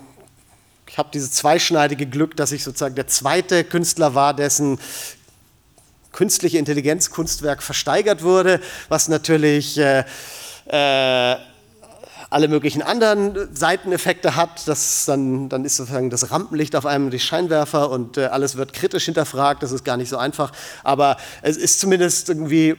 ich 0.92 0.98
habe 0.98 1.10
dieses 1.14 1.32
zweischneidige 1.32 2.06
Glück, 2.06 2.36
dass 2.36 2.52
ich 2.52 2.66
sozusagen 2.66 2.96
der 2.96 3.08
zweite 3.08 3.64
Künstler 3.64 4.14
war, 4.14 4.34
dessen 4.34 4.78
künstliche 6.12 6.58
Intelligenz 6.58 7.12
Kunstwerk 7.12 7.64
versteigert 7.64 8.24
wurde, 8.24 8.60
was 8.90 9.08
natürlich 9.08 9.78
äh, 9.78 10.04
äh, 10.68 11.38
alle 12.32 12.48
möglichen 12.48 12.82
anderen 12.82 13.54
Seiteneffekte 13.54 14.36
hat. 14.36 14.68
Das 14.68 15.06
dann, 15.06 15.50
dann 15.50 15.66
ist 15.66 15.76
sozusagen 15.76 16.10
das 16.10 16.32
Rampenlicht 16.32 16.76
auf 16.76 16.86
einem 16.86 17.12
die 17.12 17.20
Scheinwerfer 17.20 17.92
und 17.92 18.18
äh, 18.18 18.26
alles 18.26 18.56
wird 18.56 18.74
kritisch 18.74 19.06
hinterfragt. 19.06 19.62
Das 19.62 19.72
ist 19.72 19.84
gar 19.84 19.98
nicht 19.98 20.10
so 20.10 20.18
einfach. 20.18 20.52
Aber 20.84 21.18
es 21.42 21.58
ist 21.58 21.82
zumindest 21.82 22.30
irgendwie 22.30 22.78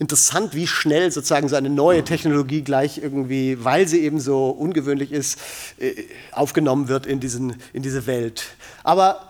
interessant, 0.00 0.54
wie 0.54 0.66
schnell 0.66 1.12
sozusagen 1.12 1.48
so 1.48 1.54
eine 1.54 1.70
neue 1.70 2.02
Technologie 2.02 2.62
gleich 2.62 2.98
irgendwie, 2.98 3.62
weil 3.64 3.86
sie 3.86 4.00
eben 4.00 4.18
so 4.18 4.48
ungewöhnlich 4.50 5.12
ist, 5.12 5.38
äh, 5.78 6.06
aufgenommen 6.32 6.88
wird 6.88 7.06
in, 7.06 7.20
diesen, 7.20 7.54
in 7.72 7.82
diese 7.82 8.06
Welt. 8.06 8.48
Aber 8.82 9.28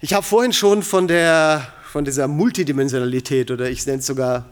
ich 0.00 0.12
habe 0.12 0.26
vorhin 0.26 0.52
schon 0.52 0.82
von, 0.82 1.06
der, 1.06 1.68
von 1.84 2.04
dieser 2.04 2.26
Multidimensionalität 2.26 3.52
oder 3.52 3.70
ich 3.70 3.86
nenne 3.86 3.98
es 3.98 4.06
sogar 4.06 4.46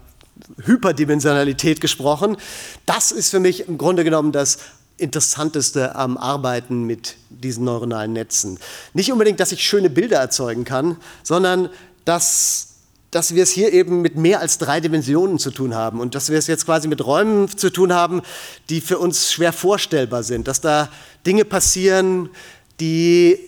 Hyperdimensionalität 0.64 1.80
gesprochen. 1.80 2.36
Das 2.86 3.12
ist 3.12 3.30
für 3.30 3.40
mich 3.40 3.68
im 3.68 3.78
Grunde 3.78 4.04
genommen 4.04 4.32
das 4.32 4.58
Interessanteste 4.98 5.94
am 5.94 6.16
Arbeiten 6.16 6.84
mit 6.84 7.16
diesen 7.30 7.64
neuronalen 7.64 8.12
Netzen. 8.12 8.58
Nicht 8.94 9.12
unbedingt, 9.12 9.40
dass 9.40 9.52
ich 9.52 9.62
schöne 9.62 9.90
Bilder 9.90 10.18
erzeugen 10.18 10.64
kann, 10.64 10.96
sondern 11.22 11.70
dass, 12.04 12.74
dass 13.12 13.34
wir 13.34 13.44
es 13.44 13.50
hier 13.50 13.72
eben 13.72 14.02
mit 14.02 14.16
mehr 14.16 14.40
als 14.40 14.58
drei 14.58 14.80
Dimensionen 14.80 15.38
zu 15.38 15.52
tun 15.52 15.74
haben 15.74 16.00
und 16.00 16.14
dass 16.14 16.30
wir 16.30 16.38
es 16.38 16.48
jetzt 16.48 16.66
quasi 16.66 16.88
mit 16.88 17.04
Räumen 17.04 17.48
zu 17.48 17.70
tun 17.70 17.92
haben, 17.92 18.22
die 18.70 18.80
für 18.80 18.98
uns 18.98 19.32
schwer 19.32 19.52
vorstellbar 19.52 20.24
sind, 20.24 20.48
dass 20.48 20.60
da 20.60 20.88
Dinge 21.24 21.44
passieren, 21.44 22.30
die 22.80 23.38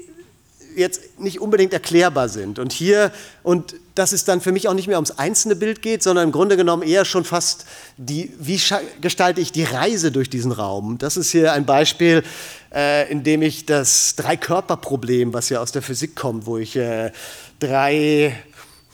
jetzt 0.76 1.18
nicht 1.20 1.40
unbedingt 1.40 1.72
erklärbar 1.72 2.28
sind. 2.28 2.58
Und 2.58 2.72
hier, 2.72 3.12
und 3.42 3.74
dass 3.94 4.12
es 4.12 4.24
dann 4.24 4.40
für 4.40 4.52
mich 4.52 4.68
auch 4.68 4.74
nicht 4.74 4.88
mehr 4.88 4.96
ums 4.96 5.12
einzelne 5.12 5.56
Bild 5.56 5.82
geht, 5.82 6.02
sondern 6.02 6.24
im 6.24 6.32
Grunde 6.32 6.56
genommen 6.56 6.82
eher 6.82 7.04
schon 7.04 7.24
fast, 7.24 7.66
die, 7.96 8.32
wie 8.38 8.60
gestalte 9.00 9.40
ich 9.40 9.52
die 9.52 9.64
Reise 9.64 10.12
durch 10.12 10.30
diesen 10.30 10.52
Raum. 10.52 10.98
Das 10.98 11.16
ist 11.16 11.30
hier 11.30 11.52
ein 11.52 11.66
Beispiel, 11.66 12.22
äh, 12.74 13.10
in 13.10 13.22
dem 13.22 13.42
ich 13.42 13.66
das 13.66 14.14
Drei-Körper-Problem, 14.16 15.32
was 15.32 15.48
ja 15.48 15.60
aus 15.60 15.72
der 15.72 15.82
Physik 15.82 16.16
kommt, 16.16 16.46
wo 16.46 16.58
ich 16.58 16.76
äh, 16.76 17.12
drei 17.58 18.36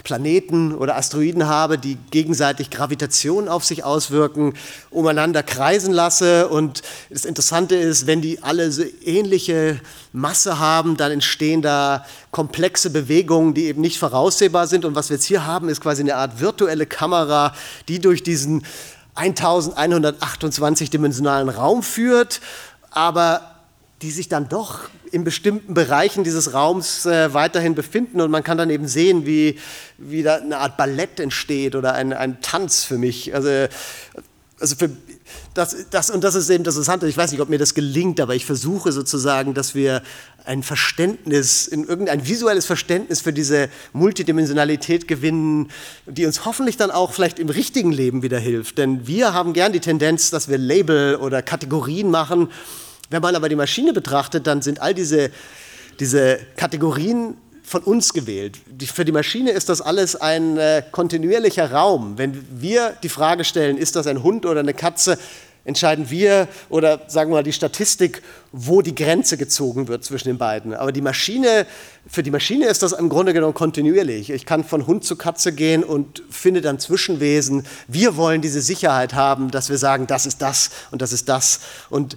Planeten 0.06 0.72
oder 0.72 0.96
Asteroiden 0.96 1.48
habe, 1.48 1.78
die 1.78 1.98
gegenseitig 2.12 2.70
Gravitation 2.70 3.48
auf 3.48 3.64
sich 3.64 3.82
auswirken, 3.82 4.54
umeinander 4.90 5.42
kreisen 5.42 5.92
lasse. 5.92 6.46
Und 6.46 6.82
das 7.10 7.24
Interessante 7.24 7.74
ist, 7.74 8.06
wenn 8.06 8.20
die 8.20 8.40
alle 8.40 8.70
so 8.70 8.84
ähnliche 9.04 9.80
Masse 10.12 10.60
haben, 10.60 10.96
dann 10.96 11.10
entstehen 11.10 11.60
da 11.60 12.06
komplexe 12.30 12.90
Bewegungen, 12.90 13.52
die 13.52 13.64
eben 13.64 13.80
nicht 13.80 13.98
voraussehbar 13.98 14.68
sind. 14.68 14.84
Und 14.84 14.94
was 14.94 15.10
wir 15.10 15.16
jetzt 15.16 15.26
hier 15.26 15.44
haben, 15.44 15.68
ist 15.68 15.80
quasi 15.80 16.02
eine 16.02 16.14
Art 16.14 16.38
virtuelle 16.38 16.86
Kamera, 16.86 17.52
die 17.88 17.98
durch 17.98 18.22
diesen 18.22 18.64
1128 19.16 20.88
dimensionalen 20.88 21.48
Raum 21.48 21.82
führt, 21.82 22.40
aber 22.90 23.55
die 24.02 24.10
sich 24.10 24.28
dann 24.28 24.48
doch 24.48 24.90
in 25.10 25.24
bestimmten 25.24 25.72
Bereichen 25.72 26.22
dieses 26.22 26.52
Raums 26.52 27.06
äh, 27.06 27.32
weiterhin 27.32 27.74
befinden 27.74 28.20
und 28.20 28.30
man 28.30 28.44
kann 28.44 28.58
dann 28.58 28.68
eben 28.68 28.88
sehen, 28.88 29.24
wie, 29.24 29.58
wie 29.96 30.22
da 30.22 30.36
eine 30.36 30.58
Art 30.58 30.76
Ballett 30.76 31.18
entsteht 31.18 31.74
oder 31.74 31.94
ein, 31.94 32.12
ein 32.12 32.40
Tanz 32.42 32.84
für 32.84 32.98
mich. 32.98 33.34
Also, 33.34 33.48
also 34.60 34.76
für, 34.76 34.90
das, 35.54 35.86
das, 35.90 36.10
und 36.10 36.24
das 36.24 36.34
ist 36.34 36.50
eben 36.50 36.64
das 36.64 36.74
Interessante. 36.74 37.08
Ich 37.08 37.16
weiß 37.16 37.32
nicht, 37.32 37.40
ob 37.40 37.48
mir 37.48 37.58
das 37.58 37.72
gelingt, 37.72 38.20
aber 38.20 38.34
ich 38.34 38.44
versuche 38.44 38.92
sozusagen, 38.92 39.54
dass 39.54 39.74
wir 39.74 40.02
ein 40.44 40.62
Verständnis, 40.62 41.66
in 41.66 41.84
irgendein 41.84 42.26
visuelles 42.26 42.66
Verständnis 42.66 43.22
für 43.22 43.32
diese 43.32 43.68
Multidimensionalität 43.92 45.08
gewinnen, 45.08 45.70
die 46.06 46.26
uns 46.26 46.44
hoffentlich 46.44 46.76
dann 46.76 46.90
auch 46.90 47.12
vielleicht 47.12 47.38
im 47.38 47.48
richtigen 47.48 47.92
Leben 47.92 48.22
wieder 48.22 48.38
hilft. 48.38 48.78
Denn 48.78 49.06
wir 49.06 49.32
haben 49.32 49.54
gern 49.54 49.72
die 49.72 49.80
Tendenz, 49.80 50.30
dass 50.30 50.48
wir 50.48 50.58
Label 50.58 51.16
oder 51.16 51.42
Kategorien 51.42 52.10
machen 52.10 52.48
wenn 53.10 53.22
man 53.22 53.34
aber 53.36 53.48
die 53.48 53.56
Maschine 53.56 53.92
betrachtet, 53.92 54.46
dann 54.46 54.62
sind 54.62 54.80
all 54.80 54.94
diese, 54.94 55.30
diese 56.00 56.38
Kategorien 56.56 57.36
von 57.62 57.82
uns 57.82 58.12
gewählt. 58.12 58.58
Für 58.92 59.04
die 59.04 59.12
Maschine 59.12 59.50
ist 59.50 59.68
das 59.68 59.80
alles 59.80 60.14
ein 60.14 60.56
äh, 60.56 60.82
kontinuierlicher 60.92 61.72
Raum. 61.72 62.16
Wenn 62.16 62.46
wir 62.60 62.96
die 63.02 63.08
Frage 63.08 63.44
stellen, 63.44 63.76
ist 63.76 63.96
das 63.96 64.06
ein 64.06 64.22
Hund 64.22 64.46
oder 64.46 64.60
eine 64.60 64.72
Katze, 64.74 65.18
entscheiden 65.66 66.08
wir 66.10 66.46
oder 66.68 67.02
sagen 67.08 67.30
wir 67.30 67.38
mal 67.38 67.42
die 67.42 67.52
Statistik, 67.52 68.22
wo 68.52 68.82
die 68.82 68.94
Grenze 68.94 69.36
gezogen 69.36 69.88
wird 69.88 70.04
zwischen 70.04 70.28
den 70.28 70.38
beiden. 70.38 70.74
Aber 70.74 70.92
die 70.92 71.00
Maschine, 71.00 71.66
für 72.06 72.22
die 72.22 72.30
Maschine 72.30 72.66
ist 72.66 72.84
das 72.84 72.92
im 72.92 73.08
Grunde 73.08 73.32
genommen 73.32 73.54
kontinuierlich. 73.54 74.30
Ich 74.30 74.46
kann 74.46 74.62
von 74.62 74.86
Hund 74.86 75.04
zu 75.04 75.16
Katze 75.16 75.52
gehen 75.52 75.82
und 75.82 76.22
finde 76.30 76.60
dann 76.60 76.78
Zwischenwesen. 76.78 77.66
Wir 77.88 78.16
wollen 78.16 78.42
diese 78.42 78.62
Sicherheit 78.62 79.14
haben, 79.14 79.50
dass 79.50 79.68
wir 79.68 79.78
sagen, 79.78 80.06
das 80.06 80.24
ist 80.24 80.40
das 80.40 80.70
und 80.92 81.02
das 81.02 81.12
ist 81.12 81.28
das. 81.28 81.60
Und 81.90 82.16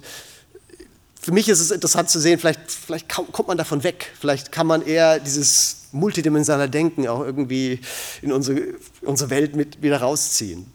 für 1.20 1.32
mich 1.32 1.48
ist 1.48 1.60
es 1.60 1.70
interessant 1.70 2.08
zu 2.08 2.18
sehen, 2.18 2.38
vielleicht, 2.38 2.70
vielleicht 2.70 3.08
kommt 3.08 3.48
man 3.48 3.58
davon 3.58 3.84
weg. 3.84 4.12
Vielleicht 4.18 4.52
kann 4.52 4.66
man 4.66 4.82
eher 4.82 5.20
dieses 5.20 5.88
multidimensionale 5.92 6.70
Denken 6.70 7.06
auch 7.08 7.20
irgendwie 7.20 7.80
in 8.22 8.32
unsere, 8.32 8.74
unsere 9.02 9.28
Welt 9.30 9.54
mit 9.54 9.82
wieder 9.82 10.00
rausziehen. 10.00 10.72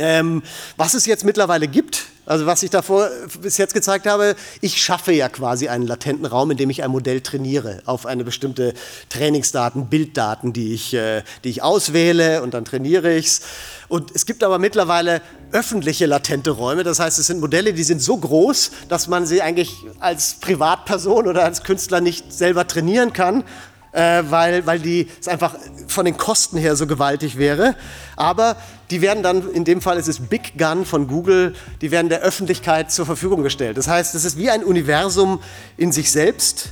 Ähm, 0.00 0.42
was 0.78 0.94
es 0.94 1.04
jetzt 1.04 1.24
mittlerweile 1.24 1.68
gibt, 1.68 2.06
also 2.24 2.46
was 2.46 2.62
ich 2.62 2.70
davor 2.70 3.10
bis 3.42 3.58
jetzt 3.58 3.74
gezeigt 3.74 4.06
habe, 4.06 4.34
ich 4.60 4.80
schaffe 4.80 5.12
ja 5.12 5.28
quasi 5.28 5.68
einen 5.68 5.86
latenten 5.86 6.24
Raum, 6.24 6.50
in 6.52 6.56
dem 6.56 6.70
ich 6.70 6.82
ein 6.82 6.90
Modell 6.90 7.20
trainiere 7.20 7.82
auf 7.84 8.06
eine 8.06 8.24
bestimmte 8.24 8.72
Trainingsdaten, 9.10 9.88
Bilddaten, 9.88 10.54
die 10.54 10.72
ich, 10.72 10.94
äh, 10.94 11.22
die 11.44 11.50
ich 11.50 11.62
auswähle 11.62 12.42
und 12.42 12.54
dann 12.54 12.64
trainiere 12.64 13.12
ich 13.12 13.26
es. 13.26 13.40
Und 13.88 14.10
es 14.14 14.24
gibt 14.24 14.42
aber 14.42 14.58
mittlerweile 14.58 15.20
öffentliche 15.52 16.06
latente 16.06 16.52
Räume. 16.52 16.82
Das 16.82 16.98
heißt, 16.98 17.18
es 17.18 17.26
sind 17.26 17.40
Modelle, 17.40 17.74
die 17.74 17.82
sind 17.82 18.00
so 18.00 18.16
groß, 18.16 18.70
dass 18.88 19.06
man 19.06 19.26
sie 19.26 19.42
eigentlich 19.42 19.74
als 19.98 20.34
Privatperson 20.40 21.26
oder 21.26 21.44
als 21.44 21.62
Künstler 21.62 22.00
nicht 22.00 22.32
selber 22.32 22.66
trainieren 22.66 23.12
kann, 23.12 23.44
äh, 23.92 24.22
weil, 24.28 24.64
weil 24.66 24.78
die 24.78 25.08
es 25.20 25.28
einfach 25.28 25.56
von 25.88 26.04
den 26.04 26.16
Kosten 26.16 26.56
her 26.56 26.76
so 26.76 26.86
gewaltig 26.86 27.36
wäre. 27.36 27.74
Aber 28.16 28.56
die 28.90 29.00
werden 29.00 29.22
dann, 29.22 29.48
in 29.50 29.64
dem 29.64 29.80
Fall 29.80 29.98
ist 29.98 30.08
es 30.08 30.20
Big 30.20 30.58
Gun 30.58 30.84
von 30.84 31.06
Google, 31.06 31.54
die 31.80 31.90
werden 31.90 32.08
der 32.08 32.20
Öffentlichkeit 32.20 32.90
zur 32.90 33.06
Verfügung 33.06 33.42
gestellt. 33.42 33.76
Das 33.76 33.88
heißt, 33.88 34.14
es 34.14 34.24
ist 34.24 34.36
wie 34.36 34.50
ein 34.50 34.64
Universum 34.64 35.40
in 35.76 35.92
sich 35.92 36.10
selbst. 36.10 36.70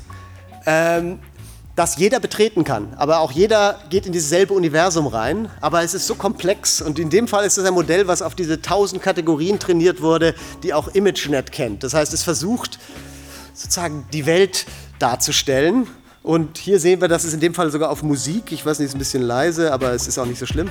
Ähm, 0.66 1.20
das 1.76 1.96
jeder 1.96 2.18
betreten 2.18 2.64
kann. 2.64 2.92
Aber 2.96 3.20
auch 3.20 3.30
jeder 3.30 3.78
geht 3.88 4.04
in 4.04 4.12
dieses 4.12 4.28
selbe 4.28 4.52
Universum 4.52 5.06
rein. 5.06 5.48
Aber 5.60 5.84
es 5.84 5.94
ist 5.94 6.08
so 6.08 6.16
komplex. 6.16 6.82
Und 6.82 6.98
in 6.98 7.08
dem 7.08 7.28
Fall 7.28 7.46
ist 7.46 7.56
es 7.56 7.64
ein 7.64 7.72
Modell, 7.72 8.08
was 8.08 8.20
auf 8.20 8.34
diese 8.34 8.60
tausend 8.60 9.00
Kategorien 9.00 9.60
trainiert 9.60 10.02
wurde, 10.02 10.34
die 10.64 10.74
auch 10.74 10.88
ImageNet 10.88 11.52
kennt. 11.52 11.84
Das 11.84 11.94
heißt, 11.94 12.12
es 12.12 12.24
versucht 12.24 12.80
sozusagen 13.54 14.06
die 14.12 14.26
Welt 14.26 14.66
darzustellen. 14.98 15.86
Und 16.24 16.58
hier 16.58 16.80
sehen 16.80 17.00
wir, 17.00 17.06
das 17.06 17.24
ist 17.24 17.34
in 17.34 17.40
dem 17.40 17.54
Fall 17.54 17.70
sogar 17.70 17.90
auf 17.90 18.02
Musik. 18.02 18.50
Ich 18.50 18.66
weiß 18.66 18.80
nicht, 18.80 18.88
ist 18.88 18.96
ein 18.96 18.98
bisschen 18.98 19.22
leise, 19.22 19.72
aber 19.72 19.92
es 19.92 20.08
ist 20.08 20.18
auch 20.18 20.26
nicht 20.26 20.40
so 20.40 20.46
schlimm. 20.46 20.68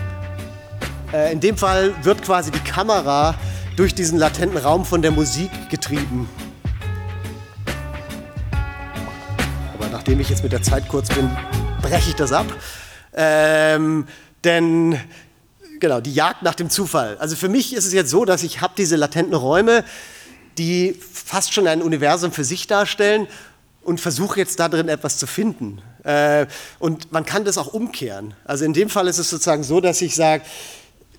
Äh, 1.18 1.32
in 1.32 1.40
dem 1.40 1.58
Fall 1.58 1.94
wird 2.04 2.22
quasi 2.22 2.52
die 2.52 2.60
Kamera 2.60 3.36
durch 3.76 3.96
diesen 3.96 4.20
latenten 4.20 4.58
Raum 4.58 4.86
von 4.86 5.02
der 5.02 5.12
Musik 5.12 5.52
getrieben. 5.70 6.30
nachdem 9.92 10.20
ich 10.20 10.30
jetzt 10.30 10.44
mit 10.44 10.52
der 10.52 10.62
Zeit 10.62 10.88
kurz 10.90 11.08
bin, 11.10 11.30
breche 11.82 12.10
ich 12.10 12.16
das 12.16 12.32
ab. 12.32 12.46
Ähm, 13.14 14.06
denn 14.44 15.00
genau, 15.80 16.02
die 16.02 16.14
Jagd 16.14 16.44
nach 16.44 16.56
dem 16.56 16.70
Zufall. 16.70 17.18
Also 17.20 17.36
für 17.36 17.50
mich 17.50 17.74
ist 17.74 17.86
es 17.86 17.94
jetzt 17.94 18.10
so, 18.10 18.24
dass 18.24 18.44
ich 18.44 18.62
habe 18.62 18.74
diese 18.78 18.96
latenten 18.96 19.34
Räume, 19.34 19.84
die 20.58 20.94
fast 20.94 21.54
schon 21.54 21.68
ein 21.68 21.82
Universum 21.82 22.32
für 22.32 22.44
sich 22.44 22.68
darstellen 22.68 23.28
und 23.82 24.00
versuche 24.00 24.40
jetzt 24.40 24.60
da 24.60 24.70
drin 24.70 24.88
etwas 24.88 25.18
zu 25.18 25.26
finden. 25.26 25.82
Äh, 26.04 26.46
und 26.80 27.12
man 27.12 27.26
kann 27.26 27.44
das 27.44 27.58
auch 27.58 27.74
umkehren. 27.74 28.34
Also 28.46 28.66
in 28.66 28.74
dem 28.74 28.90
Fall 28.90 29.08
ist 29.08 29.18
es 29.18 29.30
sozusagen 29.30 29.64
so, 29.64 29.82
dass 29.82 30.02
ich 30.02 30.16
sage, 30.16 30.44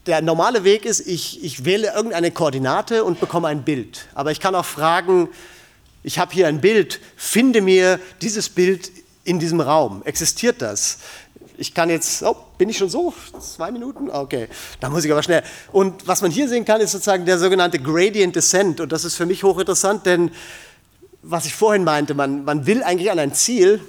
der 0.08 0.22
normale 0.22 0.64
Weg 0.64 0.86
ist, 0.86 1.06
ich, 1.06 1.44
ich 1.44 1.66
wähle 1.66 1.92
irgendeine 1.94 2.30
Koordinate 2.30 3.04
und 3.04 3.20
bekomme 3.20 3.48
ein 3.48 3.62
Bild. 3.62 4.06
Aber 4.14 4.32
ich 4.32 4.40
kann 4.40 4.54
auch 4.54 4.64
fragen, 4.64 5.28
ich 6.02 6.18
habe 6.18 6.32
hier 6.32 6.48
ein 6.48 6.62
Bild, 6.62 6.98
finde 7.14 7.60
mir 7.60 8.00
dieses 8.22 8.48
Bild 8.48 8.90
in 9.24 9.38
diesem 9.38 9.60
Raum. 9.60 10.00
Existiert 10.06 10.62
das? 10.62 11.00
Ich 11.58 11.74
kann 11.74 11.90
jetzt, 11.90 12.22
oh, 12.22 12.36
bin 12.56 12.70
ich 12.70 12.78
schon 12.78 12.88
so? 12.88 13.12
Zwei 13.38 13.70
Minuten? 13.70 14.08
Okay, 14.08 14.48
da 14.80 14.88
muss 14.88 15.04
ich 15.04 15.12
aber 15.12 15.22
schnell. 15.22 15.42
Und 15.72 16.06
was 16.06 16.22
man 16.22 16.30
hier 16.30 16.48
sehen 16.48 16.64
kann, 16.64 16.80
ist 16.80 16.92
sozusagen 16.92 17.26
der 17.26 17.38
sogenannte 17.38 17.78
Gradient 17.78 18.34
Descent. 18.34 18.80
Und 18.80 18.90
das 18.90 19.04
ist 19.04 19.14
für 19.14 19.26
mich 19.26 19.44
hochinteressant, 19.44 20.06
denn 20.06 20.30
was 21.20 21.44
ich 21.44 21.54
vorhin 21.54 21.84
meinte, 21.84 22.14
man, 22.14 22.44
man 22.44 22.66
will 22.66 22.82
eigentlich 22.82 23.10
an 23.10 23.18
ein 23.18 23.34
Ziel 23.34 23.82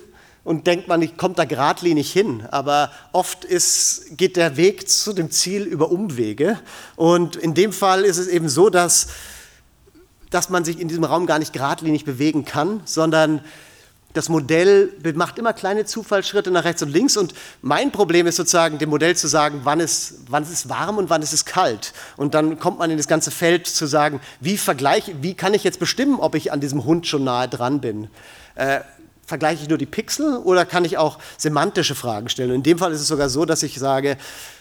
und 0.44 0.68
denkt 0.68 0.88
man, 0.88 1.02
ich 1.02 1.18
komme 1.18 1.36
da 1.36 1.46
geradlinig 1.46 2.12
hin. 2.12 2.46
Aber 2.52 2.92
oft 3.12 3.46
ist, 3.46 4.18
geht 4.18 4.38
der 4.38 4.58
Weg 4.58 4.90
zu 4.90 5.14
dem 5.14 5.32
Ziel 5.32 5.64
über 5.64 5.92
Umwege. 5.92 6.60
Und 6.96 7.36
in 7.36 7.54
dem 7.54 7.74
Fall 7.74 8.04
ist 8.06 8.18
es 8.18 8.28
eben 8.28 8.50
so, 8.50 8.70
dass 8.70 9.08
dass 10.30 10.50
man 10.50 10.64
sich 10.64 10.80
in 10.80 10.88
diesem 10.88 11.04
Raum 11.04 11.26
gar 11.26 11.40
nicht 11.40 11.54
geradlinig 11.54 12.06
bewegen 12.06 12.46
kann, 12.46 12.82
sondern 12.86 13.42
das 14.14 14.28
Modell 14.28 14.92
macht 15.14 15.38
immer 15.38 15.54
kleine 15.54 15.86
Zufallsschritte 15.86 16.50
nach 16.50 16.64
rechts 16.64 16.82
und 16.82 16.90
links 16.90 17.16
und 17.16 17.34
mein 17.62 17.92
Problem 17.92 18.26
ist 18.26 18.38
sozusagen, 18.38 18.80
dem 18.80 18.90
Modell 18.90 19.16
zu 19.16 19.28
sagen, 19.28 19.62
wann 19.64 19.80
ist, 19.80 20.22
wann 20.30 20.42
ist 20.42 20.50
es 20.50 20.70
warm 20.70 20.98
und 20.98 21.12
wann 21.12 21.22
ist 21.22 21.32
es 21.32 21.46
kalt. 21.46 21.94
Und 22.18 22.34
dann 22.34 22.58
kommt 22.58 22.80
man 22.80 22.90
in 22.90 22.98
das 22.98 23.08
ganze 23.08 23.30
Feld 23.30 23.68
zu 23.68 23.86
sagen, 23.86 24.20
wie, 24.40 24.58
vergleich, 24.58 25.12
wie 25.22 25.36
kann 25.36 25.54
ich 25.54 25.64
jetzt 25.64 25.80
bestimmen, 25.80 26.20
ob 26.20 26.34
ich 26.34 26.52
an 26.52 26.60
diesem 26.60 26.86
Hund 26.86 27.06
schon 27.06 27.24
nahe 27.24 27.48
dran 27.48 27.82
bin. 27.82 28.10
Äh, 28.56 28.80
vergleiche 29.30 29.64
ich 29.64 29.70
nur 29.70 29.78
die 29.78 29.86
Pixel 29.86 30.38
oder 30.38 30.66
kann 30.66 30.84
ich 30.84 30.98
auch 30.98 31.20
semantische 31.38 31.96
Fragen 31.96 32.28
stellen? 32.28 32.52
In 32.52 32.64
dem 32.64 32.80
Fall 32.80 32.92
ist 32.92 33.00
es 33.00 33.08
sogar 33.08 33.30
so, 33.30 33.46
dass 33.46 33.64
ich 33.64 33.80
sage, 33.80 34.18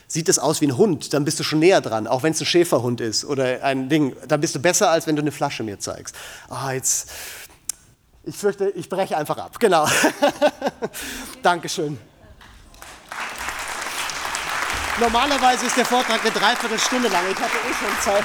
sieht 0.06 0.28
es 0.28 0.38
aus 0.38 0.60
wie 0.60 0.66
ein 0.66 0.76
Hund, 0.76 1.12
dann 1.14 1.24
bist 1.24 1.40
du 1.40 1.42
schon 1.42 1.58
näher 1.58 1.80
dran, 1.80 2.06
auch 2.06 2.22
wenn 2.22 2.32
es 2.32 2.40
ein 2.40 2.46
Schäferhund 2.46 3.00
ist 3.00 3.24
oder 3.24 3.64
ein 3.64 3.88
Ding. 3.88 4.14
Dann 4.28 4.40
bist 4.40 4.54
du 4.54 4.60
besser, 4.60 4.90
als 4.90 5.06
wenn 5.06 5.16
du 5.16 5.22
eine 5.22 5.32
Flasche 5.32 5.64
mir 5.64 5.78
zeigst. 5.78 6.14
Ah, 6.48 6.72
jetzt, 6.72 7.10
ich 8.24 8.36
fürchte, 8.36 8.70
ich 8.76 8.88
breche 8.88 9.16
einfach 9.16 9.38
ab. 9.38 9.58
Genau. 9.58 9.88
Dankeschön. 11.42 11.98
Normalerweise 15.00 15.66
ist 15.66 15.76
der 15.76 15.86
Vortrag 15.86 16.20
eine 16.20 16.30
Dreiviertelstunde 16.30 17.08
lang. 17.08 17.24
Ich 17.30 17.38
hatte 17.38 17.56
eh 17.56 17.74
schon 17.74 18.00
Zeit. 18.02 18.24